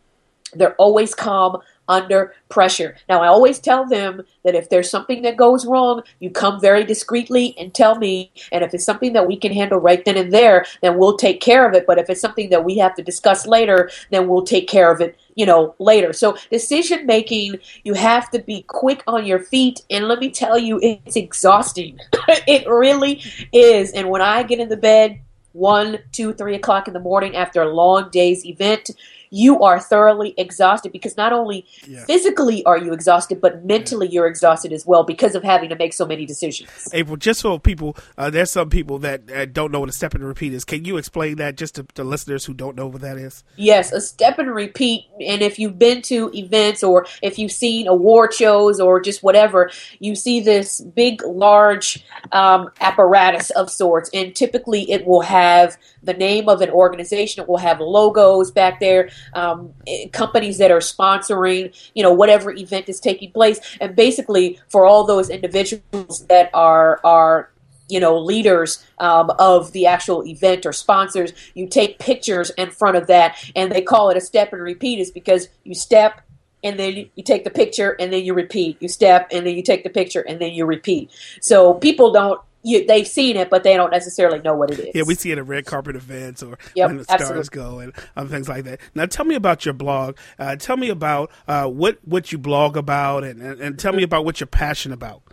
they're 0.53 0.75
always 0.75 1.15
calm, 1.15 1.57
under 1.89 2.33
pressure. 2.47 2.95
Now, 3.09 3.21
I 3.21 3.27
always 3.27 3.59
tell 3.59 3.85
them 3.85 4.21
that 4.43 4.55
if 4.55 4.69
there's 4.69 4.89
something 4.89 5.23
that 5.23 5.35
goes 5.35 5.65
wrong, 5.65 6.03
you 6.19 6.29
come 6.29 6.61
very 6.61 6.85
discreetly 6.85 7.55
and 7.57 7.73
tell 7.73 7.95
me. 7.95 8.31
And 8.51 8.63
if 8.63 8.73
it's 8.73 8.85
something 8.85 9.13
that 9.13 9.27
we 9.27 9.35
can 9.35 9.51
handle 9.51 9.79
right 9.79 10.05
then 10.05 10.15
and 10.15 10.31
there, 10.31 10.65
then 10.81 10.97
we'll 10.97 11.17
take 11.17 11.41
care 11.41 11.67
of 11.67 11.73
it. 11.73 11.85
But 11.85 11.97
if 11.97 12.09
it's 12.09 12.21
something 12.21 12.49
that 12.51 12.63
we 12.63 12.77
have 12.77 12.95
to 12.95 13.03
discuss 13.03 13.45
later, 13.45 13.89
then 14.11 14.27
we'll 14.27 14.45
take 14.45 14.69
care 14.69 14.91
of 14.91 15.01
it 15.01 15.17
you 15.35 15.45
know 15.45 15.73
later 15.79 16.11
so 16.11 16.35
decision 16.51 17.05
making 17.05 17.55
you 17.83 17.93
have 17.93 18.29
to 18.29 18.39
be 18.39 18.63
quick 18.63 19.03
on 19.07 19.25
your 19.25 19.39
feet 19.39 19.81
and 19.89 20.05
let 20.05 20.19
me 20.19 20.29
tell 20.29 20.57
you 20.57 20.79
it's 20.83 21.15
exhausting 21.15 21.97
it 22.27 22.67
really 22.67 23.23
is 23.53 23.91
and 23.91 24.09
when 24.09 24.21
i 24.21 24.43
get 24.43 24.59
in 24.59 24.67
the 24.67 24.75
bed 24.75 25.21
one 25.53 25.99
two 26.11 26.33
three 26.33 26.55
o'clock 26.55 26.87
in 26.87 26.93
the 26.93 26.99
morning 26.99 27.35
after 27.35 27.61
a 27.61 27.73
long 27.73 28.09
day's 28.11 28.45
event 28.45 28.91
you 29.29 29.61
are 29.61 29.79
thoroughly 29.79 30.33
exhausted 30.37 30.91
because 30.91 31.17
not 31.17 31.33
only 31.33 31.65
yeah. 31.87 32.03
physically 32.05 32.63
are 32.65 32.77
you 32.77 32.93
exhausted, 32.93 33.41
but 33.41 33.65
mentally 33.65 34.07
yeah. 34.07 34.13
you're 34.13 34.27
exhausted 34.27 34.73
as 34.73 34.85
well 34.85 35.03
because 35.03 35.35
of 35.35 35.43
having 35.43 35.69
to 35.69 35.75
make 35.75 35.93
so 35.93 36.05
many 36.05 36.25
decisions. 36.25 36.69
April, 36.93 37.17
just 37.17 37.41
so 37.41 37.59
people, 37.59 37.95
uh, 38.17 38.29
there's 38.29 38.51
some 38.51 38.69
people 38.69 38.99
that 38.99 39.29
uh, 39.31 39.45
don't 39.45 39.71
know 39.71 39.79
what 39.79 39.89
a 39.89 39.93
step 39.93 40.13
and 40.13 40.23
repeat 40.23 40.53
is. 40.53 40.65
Can 40.65 40.85
you 40.85 40.97
explain 40.97 41.37
that 41.37 41.55
just 41.55 41.75
to, 41.75 41.83
to 41.95 42.03
listeners 42.03 42.45
who 42.45 42.53
don't 42.53 42.75
know 42.75 42.87
what 42.87 43.01
that 43.01 43.17
is? 43.17 43.43
Yes, 43.55 43.91
a 43.91 44.01
step 44.01 44.39
and 44.39 44.53
repeat. 44.53 45.05
And 45.19 45.41
if 45.41 45.59
you've 45.59 45.77
been 45.77 46.01
to 46.03 46.31
events 46.33 46.83
or 46.83 47.05
if 47.21 47.37
you've 47.37 47.51
seen 47.51 47.87
award 47.87 48.33
shows 48.33 48.79
or 48.79 48.99
just 48.99 49.23
whatever, 49.23 49.69
you 49.99 50.15
see 50.15 50.39
this 50.39 50.81
big, 50.81 51.21
large 51.23 52.03
um, 52.31 52.69
apparatus 52.79 53.49
of 53.51 53.69
sorts. 53.69 54.09
And 54.13 54.35
typically 54.35 54.91
it 54.91 55.05
will 55.05 55.21
have 55.21 55.77
the 56.01 56.13
name 56.13 56.47
of 56.49 56.61
an 56.61 56.69
organization, 56.69 57.43
it 57.43 57.49
will 57.49 57.57
have 57.57 57.79
logos 57.79 58.51
back 58.51 58.79
there 58.79 59.09
um, 59.33 59.73
companies 60.11 60.57
that 60.57 60.71
are 60.71 60.79
sponsoring, 60.79 61.75
you 61.93 62.03
know, 62.03 62.13
whatever 62.13 62.51
event 62.51 62.89
is 62.89 62.99
taking 62.99 63.31
place, 63.31 63.59
and 63.81 63.95
basically 63.95 64.59
for 64.69 64.85
all 64.85 65.05
those 65.05 65.29
individuals 65.29 66.25
that 66.27 66.49
are 66.53 66.99
are 67.03 67.51
you 67.87 67.99
know 67.99 68.17
leaders 68.17 68.85
um, 68.99 69.31
of 69.39 69.71
the 69.71 69.85
actual 69.85 70.25
event 70.25 70.65
or 70.65 70.71
sponsors 70.71 71.33
you 71.55 71.67
take 71.67 71.97
pictures 71.99 72.51
in 72.51 72.69
front 72.69 72.95
of 72.95 73.07
that 73.07 73.35
and 73.55 73.71
they 73.71 73.81
call 73.81 74.09
it 74.09 74.17
a 74.17 74.21
step 74.21 74.53
and 74.53 74.61
repeat. 74.61 74.99
Is 74.99 75.11
because 75.11 75.49
you 75.63 75.75
step 75.75 76.21
and 76.63 76.77
then 76.79 77.09
you 77.15 77.23
take 77.23 77.43
the 77.43 77.49
picture 77.49 77.95
and 77.99 78.11
then 78.11 78.23
you 78.23 78.33
repeat. 78.33 78.77
You 78.81 78.87
step 78.87 79.29
and 79.31 79.45
then 79.45 79.55
you 79.55 79.63
take 79.63 79.83
the 79.83 79.89
picture 79.89 80.21
and 80.21 80.39
then 80.39 80.53
you 80.53 80.65
repeat. 80.65 81.11
So 81.41 81.73
people 81.73 82.11
don't 82.11 82.41
you, 82.69 82.85
they've 82.85 83.07
seen 83.07 83.35
it, 83.35 83.49
but 83.49 83.63
they 83.63 83.75
don't 83.75 83.91
necessarily 83.91 84.39
know 84.39 84.55
what 84.55 84.71
it 84.71 84.79
is. 84.79 84.95
Yeah, 84.95 85.03
we 85.05 85.15
see 85.15 85.31
it 85.31 85.37
at 85.37 85.47
red 85.47 85.65
carpet 85.65 85.95
events 85.95 86.43
or 86.43 86.57
yep, 86.75 86.87
when 86.87 86.97
the 86.97 87.03
stars 87.03 87.21
absolutely. 87.21 87.55
go 87.55 87.79
and 87.79 87.93
other 88.15 88.29
things 88.29 88.47
like 88.47 88.63
that. 88.65 88.79
Now, 88.95 89.05
tell 89.05 89.25
me 89.25 89.35
about 89.35 89.65
your 89.65 89.73
blog. 89.73 90.17
Uh, 90.37 90.55
tell 90.55 90.77
me 90.77 90.89
about 90.89 91.31
uh, 91.47 91.67
what 91.67 91.99
what 92.03 92.31
you 92.31 92.37
blog 92.37 92.77
about, 92.77 93.23
and, 93.23 93.41
and, 93.41 93.59
and 93.59 93.79
tell 93.79 93.93
me 93.93 94.03
about 94.03 94.25
what 94.25 94.39
you're 94.39 94.47
passionate 94.47 94.93
about. 94.93 95.23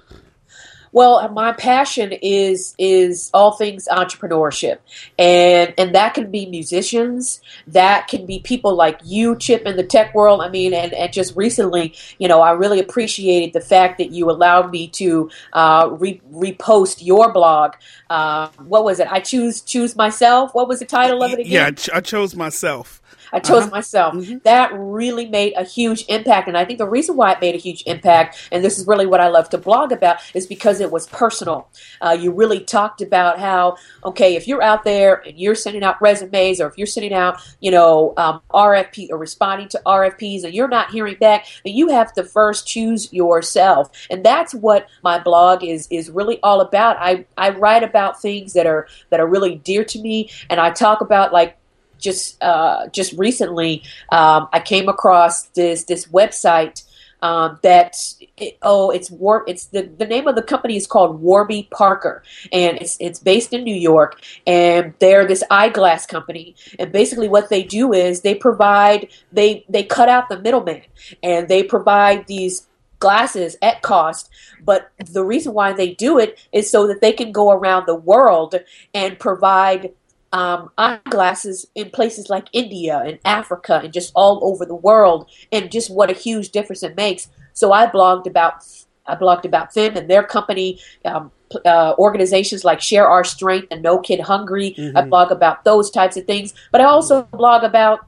Well, 0.97 1.29
my 1.29 1.53
passion 1.53 2.11
is 2.23 2.75
is 2.79 3.31
all 3.35 3.53
things 3.53 3.87
entrepreneurship, 3.87 4.79
and 5.19 5.75
and 5.77 5.95
that 5.95 6.15
can 6.15 6.31
be 6.31 6.47
musicians, 6.47 7.43
that 7.67 8.09
can 8.09 8.25
be 8.25 8.39
people 8.39 8.75
like 8.75 8.99
you, 9.05 9.37
Chip, 9.37 9.67
in 9.67 9.77
the 9.77 9.85
tech 9.85 10.15
world. 10.15 10.41
I 10.41 10.49
mean, 10.49 10.73
and, 10.73 10.95
and 10.95 11.13
just 11.13 11.37
recently, 11.37 11.95
you 12.17 12.29
know, 12.29 12.41
I 12.41 12.53
really 12.53 12.81
appreciated 12.81 13.53
the 13.53 13.61
fact 13.61 13.99
that 13.99 14.11
you 14.11 14.31
allowed 14.31 14.71
me 14.71 14.89
to 14.93 15.29
uh, 15.53 15.91
re- 15.93 16.23
repost 16.33 17.05
your 17.05 17.31
blog. 17.31 17.75
Uh, 18.09 18.49
what 18.67 18.83
was 18.83 18.99
it? 18.99 19.13
I 19.13 19.21
choose 19.21 19.61
choose 19.61 19.97
myself. 19.97 20.55
What 20.55 20.67
was 20.67 20.79
the 20.79 20.87
title 20.87 21.23
of 21.23 21.31
it 21.31 21.41
again? 21.41 21.53
Yeah, 21.53 21.67
I, 21.67 21.71
ch- 21.73 21.91
I 21.91 22.01
chose 22.01 22.35
myself. 22.35 23.03
I 23.37 23.41
chose 23.41 23.65
uh-huh. 23.65 23.71
myself. 23.71 24.15
Mm-hmm. 24.15 24.39
That 24.45 24.71
really 24.73 25.27
made 25.27 25.53
a 25.59 25.63
huge 25.63 26.07
impact. 26.09 26.49
And 26.49 26.57
I 26.57 26.65
think 26.65 26.79
the 26.79 26.89
reason 26.89 27.17
why 27.17 27.33
it 27.33 27.41
made 27.43 27.55
a 27.55 27.59
huge 27.59 27.83
impact, 27.85 28.49
and 28.51 28.65
this 28.65 28.79
is 28.79 28.87
really 28.87 29.05
what 29.05 29.21
I 29.21 29.29
love 29.29 29.51
to 29.51 29.59
blog 29.59 29.93
about, 29.93 30.21
is 30.33 30.47
because 30.47 30.81
it 30.81 30.91
was 30.91 31.07
personal. 31.09 31.69
Uh, 32.01 32.17
you 32.19 32.33
really 32.33 32.61
talked 32.61 33.03
about 33.03 33.39
how, 33.39 33.77
okay, 34.05 34.37
if 34.37 34.49
you're 34.49 34.63
out 34.63 34.85
there 34.85 35.17
and 35.27 35.39
you're 35.39 35.55
sending 35.55 35.83
out 35.83 36.01
resumes 36.01 36.63
or 36.63 36.67
if 36.67 36.79
you're 36.79 36.87
sending 36.87 37.13
out, 37.13 37.39
you 37.61 37.71
know, 37.71 38.15
um, 38.17 38.41
RFP 38.55 39.11
or 39.11 39.19
responding 39.19 39.69
to 39.69 39.83
RFPs 39.85 40.45
and 40.45 40.55
you're 40.55 40.67
not 40.67 40.91
hearing 40.91 41.17
back, 41.21 41.47
then 41.63 41.75
you 41.75 41.89
have 41.91 42.15
to 42.15 42.25
first 42.25 42.67
choose 42.67 43.13
yourself. 43.13 43.91
And 44.09 44.25
that's 44.25 44.55
what 44.55 44.89
my 45.05 45.19
blog 45.19 45.63
is 45.63 45.87
is 45.91 46.09
really 46.09 46.41
all 46.43 46.63
about. 46.63 46.97
I, 46.99 47.27
I 47.37 47.51
write 47.51 47.83
about 47.83 48.23
things 48.23 48.55
that 48.55 48.67
are 48.67 48.89
that 49.11 49.21
are 49.21 49.27
really 49.27 49.57
dear 49.57 49.85
to 49.85 50.01
me 50.01 50.31
and 50.49 50.59
I 50.59 50.71
talk 50.71 51.03
about 51.03 51.35
like 51.35 51.59
just 52.07 52.43
uh, 52.43 52.87
just 52.89 53.13
recently, 53.19 53.83
um, 54.11 54.49
I 54.53 54.61
came 54.61 54.89
across 54.89 55.43
this 55.49 55.85
this 55.85 56.07
website 56.07 56.85
um, 57.23 57.59
that 57.63 57.97
it, 58.37 58.59
oh 58.63 58.91
it's 58.91 59.11
war 59.11 59.45
it's 59.49 59.67
the, 59.67 59.83
the 59.99 60.07
name 60.07 60.29
of 60.29 60.37
the 60.37 60.43
company 60.43 60.77
is 60.77 60.87
called 60.87 61.21
Warby 61.21 61.69
Parker 61.71 62.23
and 62.53 62.77
it's 62.79 62.97
it's 63.01 63.19
based 63.19 63.53
in 63.53 63.65
New 63.65 63.75
York 63.75 64.21
and 64.47 64.95
they're 64.99 65.27
this 65.27 65.43
eyeglass 65.51 66.07
company 66.07 66.55
and 66.79 66.93
basically 66.93 67.29
what 67.29 67.49
they 67.49 67.63
do 67.63 67.93
is 67.93 68.21
they 68.21 68.35
provide 68.35 69.09
they 69.33 69.65
they 69.69 69.83
cut 69.83 70.09
out 70.09 70.29
the 70.29 70.41
middleman 70.41 70.83
and 71.23 71.49
they 71.49 71.63
provide 71.63 72.27
these 72.27 72.67
glasses 72.99 73.57
at 73.63 73.83
cost 73.83 74.31
but 74.65 74.91
the 74.99 75.25
reason 75.25 75.53
why 75.53 75.73
they 75.73 75.95
do 75.95 76.19
it 76.19 76.39
is 76.53 76.71
so 76.71 76.87
that 76.87 77.01
they 77.01 77.13
can 77.13 77.33
go 77.33 77.51
around 77.51 77.87
the 77.87 77.95
world 77.95 78.55
and 78.95 79.19
provide 79.19 79.93
um, 80.33 80.71
eyeglasses 80.77 81.67
in 81.75 81.91
places 81.91 82.29
like 82.29 82.49
India 82.53 82.99
and 82.99 83.19
Africa 83.25 83.81
and 83.83 83.93
just 83.93 84.13
all 84.15 84.41
over 84.43 84.65
the 84.65 84.75
world, 84.75 85.31
and 85.53 85.71
just 85.71 85.91
what 85.91 86.11
a 86.11 86.15
huge 86.15 86.51
difference 86.51 86.83
it 86.83 86.97
makes. 86.97 87.29
So 87.53 87.73
I 87.73 87.87
blogged 87.87 88.27
about 88.27 88.65
I 89.07 89.15
blogged 89.15 89.45
about 89.45 89.73
them 89.75 89.97
and 89.97 90.11
their 90.11 90.25
company, 90.25 90.81
um, 91.05 91.31
uh, 91.65 91.95
organizations 91.97 92.65
like 92.65 92.81
Share 92.81 93.09
Our 93.09 93.25
Strength 93.25 93.69
and 93.71 93.83
No 93.83 93.99
Kid 93.99 94.21
Hungry. 94.21 94.75
Mm-hmm. 94.77 94.97
I 94.97 95.03
blog 95.03 95.31
about 95.31 95.65
those 95.65 95.91
types 95.91 96.17
of 96.17 96.27
things, 96.27 96.55
but 96.73 96.81
I 96.81 96.85
also 96.85 97.23
blog 97.23 97.63
about 97.63 98.07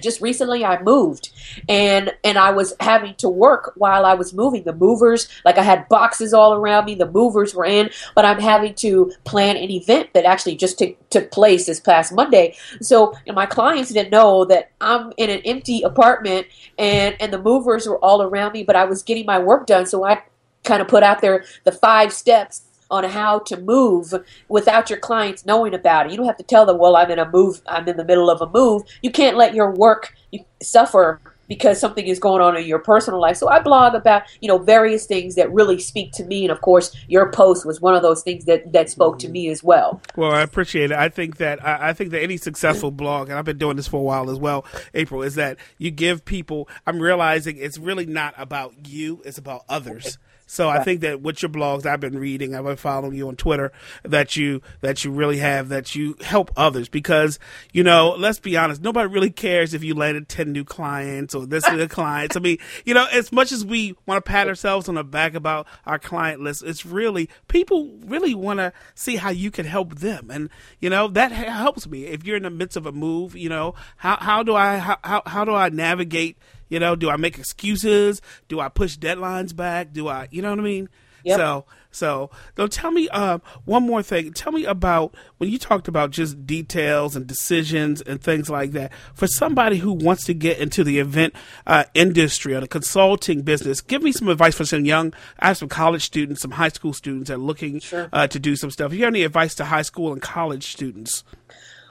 just 0.00 0.20
recently 0.20 0.64
I 0.64 0.82
moved 0.82 1.30
and 1.68 2.14
and 2.24 2.38
I 2.38 2.50
was 2.50 2.74
having 2.80 3.14
to 3.16 3.28
work 3.28 3.72
while 3.76 4.04
I 4.04 4.14
was 4.14 4.34
moving. 4.34 4.64
The 4.64 4.74
movers 4.74 5.28
like 5.44 5.58
I 5.58 5.62
had 5.62 5.88
boxes 5.88 6.34
all 6.34 6.54
around 6.54 6.84
me 6.86 6.94
the 6.94 7.10
movers 7.10 7.54
were 7.54 7.64
in 7.64 7.90
but 8.14 8.24
I'm 8.24 8.40
having 8.40 8.74
to 8.76 9.12
plan 9.24 9.56
an 9.56 9.70
event 9.70 10.12
that 10.14 10.24
actually 10.24 10.56
just 10.56 10.78
t- 10.78 10.96
took 11.10 11.30
place 11.30 11.66
this 11.66 11.80
past 11.80 12.12
Monday. 12.12 12.56
So 12.80 13.14
my 13.32 13.46
clients 13.46 13.92
didn't 13.92 14.10
know 14.10 14.44
that 14.46 14.70
I'm 14.80 15.12
in 15.16 15.30
an 15.30 15.40
empty 15.44 15.82
apartment 15.82 16.46
and 16.78 17.16
and 17.20 17.32
the 17.32 17.40
movers 17.40 17.86
were 17.86 17.98
all 17.98 18.22
around 18.22 18.52
me 18.52 18.62
but 18.64 18.76
I 18.76 18.84
was 18.84 19.02
getting 19.02 19.26
my 19.26 19.38
work 19.38 19.66
done. 19.66 19.86
So 19.86 20.04
I 20.04 20.22
kind 20.64 20.82
of 20.82 20.88
put 20.88 21.02
out 21.02 21.20
there 21.20 21.44
the 21.64 21.72
five 21.72 22.12
steps 22.12 22.65
on 22.90 23.04
how 23.04 23.40
to 23.40 23.56
move 23.56 24.14
without 24.48 24.90
your 24.90 24.98
clients 24.98 25.46
knowing 25.46 25.74
about 25.74 26.06
it. 26.06 26.12
You 26.12 26.18
don't 26.18 26.26
have 26.26 26.36
to 26.38 26.44
tell 26.44 26.66
them, 26.66 26.78
"Well, 26.78 26.96
I'm 26.96 27.10
in 27.10 27.18
a 27.18 27.30
move. 27.30 27.60
I'm 27.66 27.88
in 27.88 27.96
the 27.96 28.04
middle 28.04 28.30
of 28.30 28.40
a 28.40 28.48
move." 28.48 28.82
You 29.02 29.10
can't 29.10 29.36
let 29.36 29.54
your 29.54 29.70
work 29.72 30.14
suffer 30.62 31.20
because 31.48 31.78
something 31.78 32.06
is 32.06 32.18
going 32.18 32.42
on 32.42 32.56
in 32.56 32.66
your 32.66 32.78
personal 32.78 33.20
life. 33.20 33.36
So 33.36 33.48
I 33.48 33.60
blog 33.60 33.94
about, 33.94 34.24
you 34.40 34.48
know, 34.48 34.58
various 34.58 35.06
things 35.06 35.36
that 35.36 35.52
really 35.52 35.78
speak 35.78 36.10
to 36.12 36.24
me. 36.24 36.44
And 36.44 36.50
of 36.50 36.60
course, 36.60 36.94
your 37.08 37.30
post 37.30 37.64
was 37.64 37.80
one 37.80 37.94
of 37.94 38.02
those 38.02 38.22
things 38.22 38.46
that, 38.46 38.72
that 38.72 38.90
spoke 38.90 39.20
to 39.20 39.26
mm-hmm. 39.26 39.32
me 39.32 39.48
as 39.50 39.62
well. 39.62 40.00
Well, 40.16 40.32
I 40.32 40.42
appreciate 40.42 40.90
it. 40.90 40.96
I 40.96 41.08
think 41.08 41.36
that, 41.36 41.64
I, 41.64 41.90
I 41.90 41.92
think 41.92 42.10
that 42.10 42.22
any 42.22 42.36
successful 42.36 42.90
blog, 42.90 43.28
and 43.28 43.38
I've 43.38 43.44
been 43.44 43.58
doing 43.58 43.76
this 43.76 43.86
for 43.86 43.98
a 43.98 44.02
while 44.02 44.28
as 44.30 44.38
well, 44.38 44.64
April, 44.92 45.22
is 45.22 45.36
that 45.36 45.58
you 45.78 45.90
give 45.90 46.24
people, 46.24 46.68
I'm 46.86 46.98
realizing 46.98 47.56
it's 47.58 47.78
really 47.78 48.06
not 48.06 48.34
about 48.36 48.88
you, 48.88 49.22
it's 49.24 49.38
about 49.38 49.62
others. 49.68 50.18
So. 50.46 50.68
I 50.68 50.82
think 50.84 51.00
that 51.00 51.20
with 51.20 51.42
your 51.42 51.50
blogs, 51.50 51.86
I've 51.86 52.00
been 52.00 52.18
reading, 52.18 52.54
I've 52.54 52.64
been 52.64 52.76
following 52.76 53.14
you 53.14 53.28
on 53.28 53.36
Twitter, 53.36 53.72
that 54.04 54.36
you 54.36 54.62
that 54.80 55.04
you 55.04 55.10
really 55.10 55.38
have 55.38 55.68
that 55.70 55.94
you 55.94 56.16
help 56.20 56.50
others 56.56 56.88
because 56.88 57.38
you 57.72 57.82
know, 57.82 58.14
let's 58.16 58.38
be 58.38 58.56
honest, 58.56 58.82
nobody 58.82 59.12
really 59.12 59.30
cares 59.30 59.74
if 59.74 59.82
you 59.82 59.94
landed 59.94 60.28
ten 60.28 60.52
new 60.52 60.64
clients 60.64 61.34
or 61.34 61.46
this 61.46 61.68
new 61.70 61.88
clients. 61.88 62.36
I 62.36 62.40
mean, 62.40 62.58
you 62.84 62.94
know, 62.94 63.06
as 63.12 63.32
much 63.32 63.52
as 63.52 63.64
we 63.64 63.94
want 64.06 64.24
to 64.24 64.28
pat 64.28 64.48
ourselves 64.48 64.88
on 64.88 64.94
the 64.94 65.04
back 65.04 65.34
about 65.34 65.66
our 65.84 65.98
client 65.98 66.40
list, 66.40 66.62
it's 66.62 66.86
really 66.86 67.28
people 67.48 67.98
really 68.04 68.34
want 68.34 68.58
to 68.60 68.72
see 68.94 69.16
how 69.16 69.30
you 69.30 69.50
can 69.50 69.66
help 69.66 69.96
them, 69.96 70.30
and 70.30 70.50
you 70.80 70.90
know 70.90 71.08
that 71.08 71.32
helps 71.32 71.86
me. 71.86 72.04
If 72.04 72.24
you're 72.24 72.36
in 72.36 72.44
the 72.44 72.50
midst 72.50 72.76
of 72.76 72.86
a 72.86 72.92
move, 72.92 73.36
you 73.36 73.48
know, 73.48 73.74
how 73.96 74.16
how 74.16 74.42
do 74.42 74.54
I 74.54 74.78
how 74.78 75.22
how 75.26 75.44
do 75.44 75.54
I 75.54 75.68
navigate 75.68 76.38
you 76.68 76.78
know, 76.78 76.96
do 76.96 77.10
I 77.10 77.16
make 77.16 77.38
excuses? 77.38 78.20
Do 78.48 78.60
I 78.60 78.68
push 78.68 78.96
deadlines 78.96 79.54
back? 79.54 79.92
Do 79.92 80.08
I, 80.08 80.28
you 80.30 80.42
know 80.42 80.50
what 80.50 80.58
I 80.58 80.62
mean? 80.62 80.88
Yep. 81.24 81.38
So, 81.38 81.64
so, 81.90 82.30
though, 82.54 82.66
tell 82.66 82.90
me 82.92 83.08
um, 83.08 83.42
one 83.64 83.84
more 83.84 84.02
thing. 84.02 84.32
Tell 84.32 84.52
me 84.52 84.64
about 84.64 85.14
when 85.38 85.50
you 85.50 85.58
talked 85.58 85.88
about 85.88 86.10
just 86.10 86.46
details 86.46 87.16
and 87.16 87.26
decisions 87.26 88.00
and 88.02 88.22
things 88.22 88.48
like 88.48 88.72
that. 88.72 88.92
For 89.14 89.26
somebody 89.26 89.78
who 89.78 89.92
wants 89.92 90.24
to 90.26 90.34
get 90.34 90.58
into 90.58 90.84
the 90.84 90.98
event 90.98 91.34
uh, 91.66 91.84
industry 91.94 92.54
or 92.54 92.60
the 92.60 92.68
consulting 92.68 93.42
business, 93.42 93.80
give 93.80 94.02
me 94.02 94.12
some 94.12 94.28
advice 94.28 94.54
for 94.54 94.64
some 94.64 94.84
young. 94.84 95.14
I 95.38 95.48
have 95.48 95.56
some 95.56 95.68
college 95.68 96.04
students, 96.04 96.42
some 96.42 96.52
high 96.52 96.68
school 96.68 96.92
students 96.92 97.28
that 97.28 97.36
are 97.36 97.38
looking 97.38 97.80
sure. 97.80 98.08
uh, 98.12 98.26
to 98.28 98.38
do 98.38 98.54
some 98.54 98.70
stuff. 98.70 98.92
If 98.92 98.98
you 98.98 99.04
have 99.04 99.12
any 99.12 99.24
advice 99.24 99.54
to 99.56 99.64
high 99.64 99.82
school 99.82 100.12
and 100.12 100.22
college 100.22 100.66
students? 100.66 101.24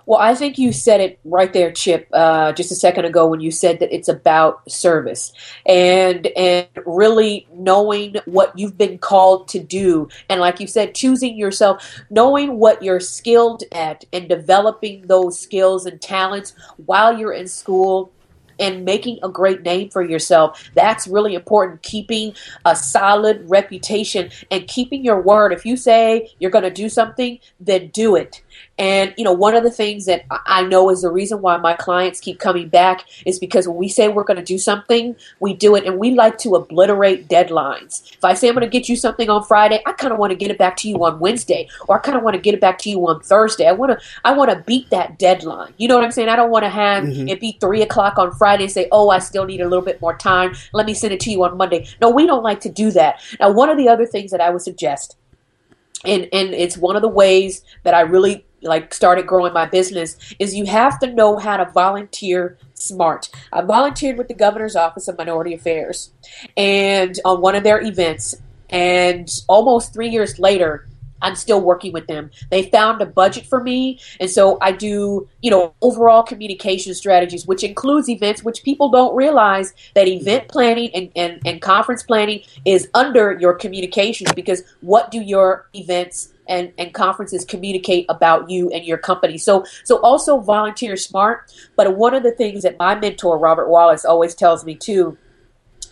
Well, 0.05 0.19
I 0.19 0.35
think 0.35 0.57
you 0.57 0.71
said 0.71 1.01
it 1.01 1.19
right 1.25 1.51
there, 1.51 1.71
Chip, 1.71 2.07
uh, 2.13 2.53
just 2.53 2.71
a 2.71 2.75
second 2.75 3.05
ago 3.05 3.27
when 3.27 3.39
you 3.39 3.49
said 3.51 3.79
that 3.79 3.93
it's 3.93 4.07
about 4.07 4.69
service 4.69 5.33
and 5.65 6.27
and 6.27 6.67
really 6.85 7.47
knowing 7.53 8.15
what 8.25 8.57
you've 8.57 8.77
been 8.77 8.99
called 8.99 9.47
to 9.49 9.59
do, 9.59 10.07
and 10.29 10.39
like 10.39 10.59
you 10.59 10.67
said, 10.67 10.93
choosing 10.93 11.37
yourself, 11.37 12.01
knowing 12.09 12.59
what 12.59 12.83
you're 12.83 12.99
skilled 12.99 13.63
at, 13.71 14.05
and 14.13 14.29
developing 14.29 15.07
those 15.07 15.39
skills 15.39 15.85
and 15.85 16.01
talents 16.01 16.53
while 16.85 17.17
you're 17.17 17.33
in 17.33 17.47
school 17.47 18.11
and 18.59 18.85
making 18.85 19.19
a 19.23 19.29
great 19.29 19.63
name 19.63 19.89
for 19.89 20.01
yourself. 20.01 20.69
That's 20.75 21.07
really 21.07 21.35
important. 21.35 21.81
Keeping 21.81 22.33
a 22.63 22.75
solid 22.75 23.49
reputation 23.49 24.29
and 24.51 24.67
keeping 24.67 25.03
your 25.03 25.21
word. 25.21 25.51
If 25.51 25.65
you 25.65 25.75
say 25.77 26.29
you're 26.39 26.51
going 26.51 26.63
to 26.63 26.71
do 26.71 26.89
something, 26.89 27.39
then 27.59 27.89
do 27.89 28.15
it. 28.15 28.41
And, 28.77 29.13
you 29.17 29.23
know, 29.23 29.31
one 29.31 29.55
of 29.55 29.63
the 29.63 29.71
things 29.71 30.05
that 30.05 30.25
I 30.29 30.63
know 30.63 30.89
is 30.89 31.01
the 31.01 31.11
reason 31.11 31.41
why 31.41 31.57
my 31.57 31.73
clients 31.73 32.19
keep 32.19 32.39
coming 32.39 32.67
back 32.67 33.05
is 33.25 33.39
because 33.39 33.67
when 33.67 33.77
we 33.77 33.87
say 33.87 34.09
we're 34.09 34.23
going 34.23 34.37
to 34.37 34.43
do 34.43 34.57
something, 34.57 35.15
we 35.39 35.53
do 35.53 35.75
it. 35.75 35.85
And 35.85 35.97
we 35.97 36.11
like 36.11 36.37
to 36.39 36.55
obliterate 36.55 37.29
deadlines. 37.29 38.11
If 38.13 38.23
I 38.25 38.33
say 38.33 38.49
I'm 38.49 38.55
going 38.55 38.69
to 38.69 38.69
get 38.69 38.89
you 38.89 38.95
something 38.95 39.29
on 39.29 39.43
Friday, 39.43 39.81
I 39.85 39.93
kind 39.93 40.11
of 40.11 40.19
want 40.19 40.31
to 40.31 40.35
get 40.35 40.51
it 40.51 40.57
back 40.57 40.75
to 40.77 40.89
you 40.89 41.03
on 41.05 41.19
Wednesday, 41.19 41.69
or 41.87 41.97
I 41.97 42.01
kind 42.01 42.17
of 42.17 42.23
want 42.23 42.35
to 42.35 42.41
get 42.41 42.53
it 42.53 42.59
back 42.61 42.77
to 42.79 42.89
you 42.89 42.99
on 43.07 43.21
Thursday. 43.21 43.67
I 43.67 43.71
want 43.71 43.97
to, 43.97 44.05
I 44.25 44.33
want 44.33 44.51
to 44.51 44.57
beat 44.65 44.89
that 44.89 45.19
deadline. 45.19 45.73
You 45.77 45.87
know 45.87 45.95
what 45.95 46.03
I'm 46.03 46.11
saying? 46.11 46.29
I 46.29 46.35
don't 46.35 46.51
want 46.51 46.63
to 46.63 46.69
have 46.69 47.05
mm-hmm. 47.05 47.29
it 47.29 47.39
be 47.39 47.57
three 47.61 47.81
o'clock 47.81 48.17
on 48.17 48.33
Friday 48.33 48.63
and 48.63 48.71
say, 48.71 48.87
oh, 48.91 49.09
I 49.09 49.19
still 49.19 49.45
need 49.45 49.61
a 49.61 49.67
little 49.69 49.85
bit 49.85 50.01
more 50.01 50.17
time. 50.17 50.53
Let 50.73 50.85
me 50.85 50.93
send 50.93 51.13
it 51.13 51.19
to 51.21 51.31
you 51.31 51.43
on 51.43 51.57
Monday. 51.57 51.87
No, 52.01 52.09
we 52.09 52.27
don't 52.27 52.43
like 52.43 52.59
to 52.61 52.69
do 52.69 52.91
that. 52.91 53.21
Now, 53.39 53.51
one 53.51 53.69
of 53.69 53.77
the 53.77 53.87
other 53.87 54.05
things 54.05 54.31
that 54.31 54.41
I 54.41 54.49
would 54.49 54.61
suggest 54.61 55.17
and 56.07 56.27
and 56.31 56.53
it's 56.53 56.77
one 56.77 56.95
of 56.95 57.01
the 57.01 57.07
ways 57.07 57.63
that 57.83 57.93
I 57.93 58.01
really 58.01 58.45
like 58.61 58.93
started 58.93 59.27
growing 59.27 59.53
my 59.53 59.65
business 59.65 60.17
is 60.39 60.55
you 60.55 60.65
have 60.65 60.99
to 60.99 61.13
know 61.13 61.37
how 61.37 61.57
to 61.57 61.65
volunteer 61.71 62.57
smart. 62.73 63.29
I 63.53 63.61
volunteered 63.61 64.17
with 64.17 64.27
the 64.27 64.33
governor's 64.33 64.75
office 64.75 65.07
of 65.07 65.17
minority 65.17 65.53
affairs 65.53 66.11
and 66.57 67.19
on 67.25 67.41
one 67.41 67.55
of 67.55 67.63
their 67.63 67.81
events 67.81 68.35
and 68.69 69.29
almost 69.47 69.93
3 69.93 70.09
years 70.09 70.39
later 70.39 70.87
I'm 71.25 71.35
still 71.35 71.59
working 71.59 71.91
with 71.91 72.05
them. 72.05 72.29
They 72.51 72.69
found 72.69 73.01
a 73.01 73.05
budget 73.05 73.47
for 73.47 73.63
me, 73.63 73.99
and 74.19 74.29
so 74.29 74.59
I 74.61 74.71
do, 74.71 75.27
you 75.41 75.49
know, 75.49 75.73
overall 75.81 76.21
communication 76.21 76.93
strategies, 76.93 77.47
which 77.47 77.63
includes 77.63 78.07
events, 78.07 78.43
which 78.43 78.63
people 78.63 78.89
don't 78.89 79.15
realize 79.15 79.73
that 79.95 80.07
event 80.07 80.47
planning 80.49 80.91
and, 80.93 81.11
and, 81.15 81.41
and 81.43 81.61
conference 81.61 82.03
planning 82.03 82.43
is 82.63 82.87
under 82.93 83.37
your 83.39 83.55
communications 83.55 84.31
because 84.33 84.61
what 84.81 85.09
do 85.09 85.19
your 85.19 85.67
events 85.73 86.31
and, 86.47 86.71
and 86.77 86.93
conferences 86.93 87.43
communicate 87.43 88.05
about 88.07 88.49
you 88.49 88.69
and 88.69 88.85
your 88.85 88.99
company. 88.99 89.39
So 89.39 89.65
so 89.83 89.97
also 90.01 90.39
volunteer 90.39 90.95
smart. 90.95 91.51
But 91.75 91.97
one 91.97 92.13
of 92.13 92.21
the 92.21 92.31
things 92.31 92.61
that 92.63 92.77
my 92.77 92.93
mentor 92.93 93.39
Robert 93.39 93.67
Wallace 93.67 94.05
always 94.05 94.35
tells 94.35 94.63
me 94.63 94.75
too 94.75 95.17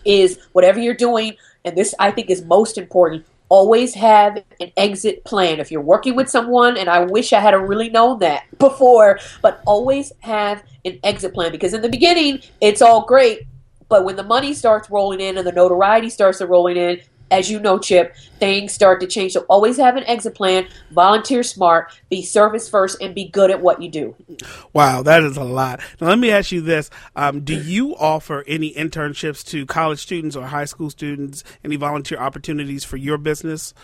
is 0.04 0.38
whatever 0.52 0.78
you're 0.78 0.94
doing, 0.94 1.36
and 1.64 1.76
this 1.76 1.94
I 1.98 2.10
think 2.10 2.30
is 2.30 2.44
most 2.44 2.78
important, 2.78 3.24
always 3.54 3.94
have 3.94 4.42
an 4.58 4.72
exit 4.76 5.24
plan. 5.24 5.60
If 5.60 5.70
you're 5.70 5.80
working 5.80 6.16
with 6.16 6.28
someone, 6.28 6.76
and 6.76 6.90
I 6.90 7.04
wish 7.04 7.32
I 7.32 7.38
had 7.38 7.54
really 7.54 7.88
known 7.88 8.18
that 8.18 8.42
before, 8.58 9.20
but 9.42 9.62
always 9.64 10.10
have 10.20 10.64
an 10.84 10.98
exit 11.04 11.32
plan 11.32 11.52
because 11.52 11.72
in 11.72 11.80
the 11.80 11.88
beginning 11.88 12.40
it's 12.60 12.82
all 12.82 13.04
great, 13.04 13.42
but 13.88 14.04
when 14.04 14.16
the 14.16 14.24
money 14.24 14.54
starts 14.54 14.90
rolling 14.90 15.20
in 15.20 15.38
and 15.38 15.46
the 15.46 15.52
notoriety 15.52 16.10
starts 16.10 16.42
rolling 16.42 16.76
in, 16.76 17.00
as 17.30 17.50
you 17.50 17.58
know, 17.60 17.78
Chip, 17.78 18.16
things 18.38 18.72
start 18.72 19.00
to 19.00 19.06
change. 19.06 19.32
So 19.32 19.40
always 19.48 19.76
have 19.76 19.96
an 19.96 20.04
exit 20.04 20.34
plan, 20.34 20.66
volunteer 20.92 21.42
smart, 21.42 21.92
be 22.10 22.22
service 22.22 22.68
first, 22.68 23.00
and 23.00 23.14
be 23.14 23.28
good 23.28 23.50
at 23.50 23.60
what 23.60 23.82
you 23.82 23.90
do. 23.90 24.14
Wow, 24.72 25.02
that 25.02 25.22
is 25.22 25.36
a 25.36 25.44
lot. 25.44 25.80
Now, 26.00 26.08
let 26.08 26.18
me 26.18 26.30
ask 26.30 26.52
you 26.52 26.60
this 26.60 26.90
um, 27.16 27.40
Do 27.40 27.54
you 27.54 27.96
offer 27.96 28.44
any 28.46 28.72
internships 28.74 29.44
to 29.46 29.66
college 29.66 30.00
students 30.00 30.36
or 30.36 30.46
high 30.46 30.66
school 30.66 30.90
students, 30.90 31.44
any 31.64 31.76
volunteer 31.76 32.18
opportunities 32.18 32.84
for 32.84 32.96
your 32.96 33.18
business? 33.18 33.74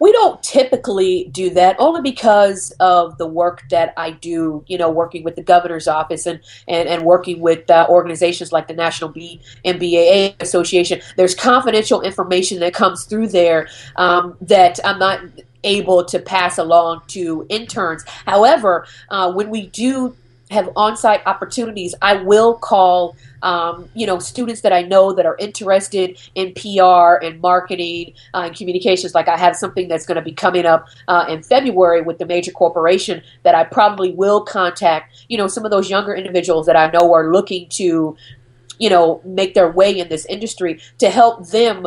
We 0.00 0.12
don't 0.12 0.42
typically 0.42 1.28
do 1.30 1.50
that 1.50 1.76
only 1.78 2.00
because 2.02 2.72
of 2.80 3.18
the 3.18 3.26
work 3.26 3.62
that 3.70 3.92
I 3.96 4.10
do, 4.10 4.64
you 4.66 4.78
know, 4.78 4.90
working 4.90 5.22
with 5.22 5.36
the 5.36 5.42
governor's 5.42 5.86
office 5.86 6.26
and, 6.26 6.40
and, 6.66 6.88
and 6.88 7.04
working 7.04 7.40
with 7.40 7.70
uh, 7.70 7.86
organizations 7.88 8.50
like 8.50 8.66
the 8.66 8.74
National 8.74 9.10
B 9.10 9.40
MBAA 9.64 10.40
Association. 10.40 11.00
There's 11.16 11.34
confidential 11.34 12.00
information 12.00 12.60
that 12.60 12.74
comes 12.74 13.04
through 13.04 13.28
there 13.28 13.68
um, 13.96 14.36
that 14.40 14.80
I'm 14.84 14.98
not 14.98 15.20
able 15.64 16.04
to 16.06 16.18
pass 16.18 16.58
along 16.58 17.02
to 17.08 17.46
interns. 17.48 18.04
However, 18.26 18.86
uh, 19.10 19.32
when 19.32 19.50
we 19.50 19.66
do 19.66 20.16
have 20.50 20.68
on-site 20.76 21.26
opportunities, 21.26 21.94
I 22.02 22.14
will 22.14 22.54
call 22.54 23.16
um, 23.42 23.88
you 23.94 24.06
know 24.06 24.18
students 24.18 24.60
that 24.62 24.72
I 24.72 24.82
know 24.82 25.12
that 25.14 25.24
are 25.24 25.36
interested 25.38 26.18
in 26.34 26.52
PR 26.54 27.24
and 27.24 27.40
marketing 27.40 28.14
uh, 28.34 28.42
and 28.46 28.56
communications. 28.56 29.14
Like 29.14 29.28
I 29.28 29.36
have 29.36 29.56
something 29.56 29.88
that's 29.88 30.06
going 30.06 30.16
to 30.16 30.22
be 30.22 30.32
coming 30.32 30.66
up 30.66 30.88
uh, 31.08 31.26
in 31.28 31.42
February 31.42 32.02
with 32.02 32.18
the 32.18 32.26
major 32.26 32.50
corporation 32.50 33.22
that 33.44 33.54
I 33.54 33.64
probably 33.64 34.12
will 34.12 34.42
contact. 34.44 35.24
You 35.28 35.38
know 35.38 35.46
some 35.46 35.64
of 35.64 35.70
those 35.70 35.88
younger 35.88 36.14
individuals 36.14 36.66
that 36.66 36.76
I 36.76 36.90
know 36.90 37.12
are 37.14 37.32
looking 37.32 37.68
to 37.70 38.16
you 38.78 38.90
know 38.90 39.20
make 39.24 39.54
their 39.54 39.70
way 39.70 39.98
in 39.98 40.08
this 40.08 40.26
industry 40.26 40.80
to 40.98 41.10
help 41.10 41.48
them 41.48 41.86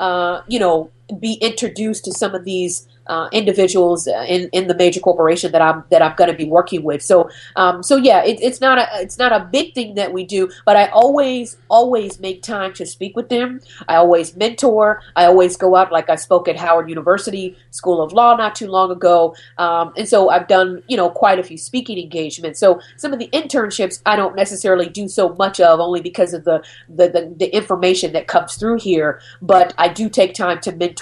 uh, 0.00 0.42
you 0.48 0.58
know 0.58 0.90
be 1.20 1.34
introduced 1.34 2.04
to 2.06 2.12
some 2.12 2.34
of 2.34 2.44
these 2.44 2.86
uh, 3.06 3.28
individuals 3.32 4.06
in, 4.06 4.48
in 4.52 4.66
the 4.66 4.74
major 4.74 5.00
corporation 5.00 5.52
that 5.52 5.62
I'm 5.62 5.84
that 5.90 6.02
I'm 6.02 6.14
going 6.16 6.30
to 6.30 6.36
be 6.36 6.44
working 6.44 6.82
with. 6.82 7.02
So 7.02 7.28
um, 7.56 7.82
so 7.82 7.96
yeah, 7.96 8.24
it, 8.24 8.38
it's 8.40 8.60
not 8.60 8.78
a 8.78 8.86
it's 8.94 9.18
not 9.18 9.32
a 9.32 9.48
big 9.52 9.74
thing 9.74 9.94
that 9.96 10.12
we 10.12 10.24
do, 10.24 10.50
but 10.64 10.76
I 10.76 10.86
always 10.86 11.56
always 11.68 12.18
make 12.20 12.42
time 12.42 12.72
to 12.74 12.86
speak 12.86 13.16
with 13.16 13.28
them. 13.28 13.60
I 13.88 13.96
always 13.96 14.36
mentor. 14.36 15.02
I 15.16 15.26
always 15.26 15.56
go 15.56 15.76
out 15.76 15.92
like 15.92 16.08
I 16.08 16.16
spoke 16.16 16.48
at 16.48 16.56
Howard 16.56 16.88
University 16.88 17.56
School 17.70 18.02
of 18.02 18.12
Law 18.12 18.36
not 18.36 18.54
too 18.54 18.68
long 18.68 18.90
ago, 18.90 19.36
um, 19.58 19.92
and 19.96 20.08
so 20.08 20.30
I've 20.30 20.48
done 20.48 20.82
you 20.88 20.96
know 20.96 21.10
quite 21.10 21.38
a 21.38 21.42
few 21.42 21.58
speaking 21.58 21.98
engagements. 21.98 22.58
So 22.58 22.80
some 22.96 23.12
of 23.12 23.18
the 23.18 23.28
internships 23.28 24.00
I 24.06 24.16
don't 24.16 24.36
necessarily 24.36 24.88
do 24.88 25.08
so 25.08 25.34
much 25.34 25.60
of, 25.60 25.80
only 25.80 26.00
because 26.00 26.32
of 26.32 26.44
the 26.44 26.64
the, 26.88 27.08
the, 27.08 27.34
the 27.38 27.54
information 27.54 28.12
that 28.12 28.28
comes 28.28 28.54
through 28.54 28.78
here. 28.78 29.20
But 29.42 29.74
I 29.76 29.88
do 29.88 30.08
take 30.08 30.34
time 30.34 30.60
to 30.60 30.72
mentor, 30.72 30.93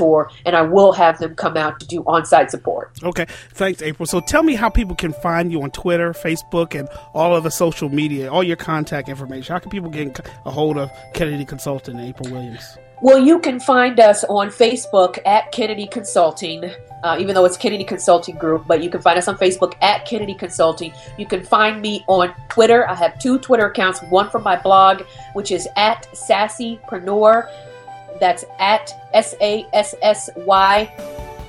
and 0.46 0.56
I 0.56 0.62
will 0.62 0.92
have 0.92 1.18
them 1.18 1.34
come 1.34 1.56
out 1.56 1.80
to 1.80 1.86
do 1.86 2.02
on-site 2.06 2.50
support. 2.50 2.92
Okay, 3.02 3.26
thanks, 3.50 3.82
April. 3.82 4.06
So 4.06 4.20
tell 4.20 4.42
me 4.42 4.54
how 4.54 4.68
people 4.68 4.96
can 4.96 5.12
find 5.12 5.52
you 5.52 5.62
on 5.62 5.70
Twitter, 5.70 6.12
Facebook, 6.12 6.78
and 6.78 6.88
all 7.14 7.34
of 7.34 7.44
the 7.44 7.50
social 7.50 7.88
media, 7.88 8.30
all 8.30 8.42
your 8.42 8.56
contact 8.56 9.08
information. 9.08 9.52
How 9.52 9.58
can 9.58 9.70
people 9.70 9.90
get 9.90 10.20
a 10.44 10.50
hold 10.50 10.78
of 10.78 10.90
Kennedy 11.14 11.44
Consulting 11.44 11.98
and 11.98 12.08
April 12.08 12.30
Williams? 12.30 12.78
Well, 13.02 13.18
you 13.18 13.40
can 13.40 13.58
find 13.58 13.98
us 13.98 14.22
on 14.24 14.48
Facebook 14.50 15.18
at 15.26 15.50
Kennedy 15.50 15.88
Consulting, 15.88 16.70
uh, 17.02 17.16
even 17.18 17.34
though 17.34 17.44
it's 17.44 17.56
Kennedy 17.56 17.82
Consulting 17.82 18.36
Group, 18.36 18.64
but 18.68 18.80
you 18.80 18.90
can 18.90 19.02
find 19.02 19.18
us 19.18 19.26
on 19.26 19.36
Facebook 19.36 19.74
at 19.82 20.06
Kennedy 20.06 20.34
Consulting. 20.34 20.92
You 21.18 21.26
can 21.26 21.42
find 21.42 21.82
me 21.82 22.04
on 22.06 22.32
Twitter. 22.48 22.88
I 22.88 22.94
have 22.94 23.18
two 23.18 23.40
Twitter 23.40 23.66
accounts, 23.66 24.00
one 24.04 24.30
from 24.30 24.44
my 24.44 24.54
blog, 24.54 25.02
which 25.32 25.50
is 25.50 25.66
at 25.74 26.06
Sassypreneur. 26.12 27.50
That's 28.20 28.44
at 28.58 28.94
S 29.12 29.34
A 29.40 29.66
S 29.72 29.94
S 30.02 30.30
Y 30.36 30.90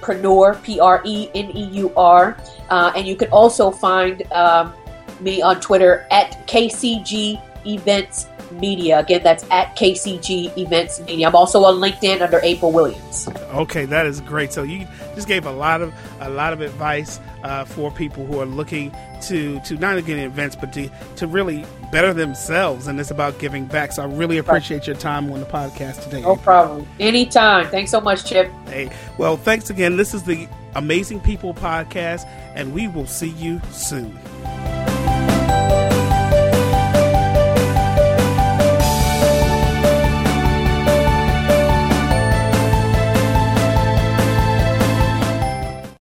Preneur, 0.01 0.61
P 0.63 0.79
R 0.79 1.01
E 1.05 1.29
N 1.33 1.55
E 1.55 1.63
U 1.65 1.93
R. 1.95 2.37
Uh, 2.69 2.91
and 2.95 3.07
you 3.07 3.15
can 3.15 3.29
also 3.29 3.71
find 3.71 4.29
um, 4.33 4.73
me 5.19 5.41
on 5.41 5.59
Twitter 5.61 6.05
at 6.11 6.45
KCG 6.47 7.41
Events 7.65 8.27
Media. 8.59 8.99
Again, 8.99 9.21
that's 9.23 9.43
at 9.51 9.75
KCG 9.75 10.57
Events 10.57 10.99
Media. 11.01 11.27
I'm 11.27 11.35
also 11.35 11.63
on 11.63 11.75
LinkedIn 11.75 12.21
under 12.21 12.39
April 12.43 12.71
Williams. 12.71 13.27
Okay, 13.53 13.85
that 13.85 14.05
is 14.05 14.21
great. 14.21 14.53
So 14.53 14.63
you 14.63 14.87
just 15.15 15.27
gave 15.27 15.45
a 15.45 15.51
lot 15.51 15.81
of 15.81 15.93
a 16.21 16.29
lot 16.29 16.53
of 16.53 16.61
advice 16.61 17.19
uh, 17.43 17.65
for 17.65 17.91
people 17.91 18.25
who 18.25 18.39
are 18.39 18.45
looking 18.45 18.91
to 19.23 19.59
to 19.61 19.75
not 19.75 19.91
only 19.91 20.01
get 20.01 20.17
events, 20.19 20.55
but 20.55 20.73
to 20.73 20.89
to 21.17 21.27
really 21.27 21.65
better 21.91 22.13
themselves. 22.13 22.87
And 22.87 22.99
it's 22.99 23.11
about 23.11 23.39
giving 23.39 23.65
back. 23.65 23.91
So 23.91 24.03
I 24.03 24.05
really 24.05 24.37
appreciate 24.37 24.87
your 24.87 24.95
time 24.95 25.31
on 25.31 25.39
the 25.39 25.45
podcast 25.45 26.03
today. 26.03 26.21
No 26.21 26.35
problem. 26.35 26.87
Anytime. 26.99 27.67
Thanks 27.67 27.91
so 27.91 28.01
much, 28.01 28.25
Chip. 28.25 28.51
Hey, 28.67 28.89
well, 29.17 29.37
thanks 29.37 29.69
again. 29.69 29.97
This 29.97 30.13
is 30.13 30.23
the 30.23 30.47
Amazing 30.75 31.19
People 31.21 31.53
podcast, 31.53 32.25
and 32.55 32.73
we 32.73 32.87
will 32.87 33.07
see 33.07 33.29
you 33.29 33.61
soon. 33.71 34.17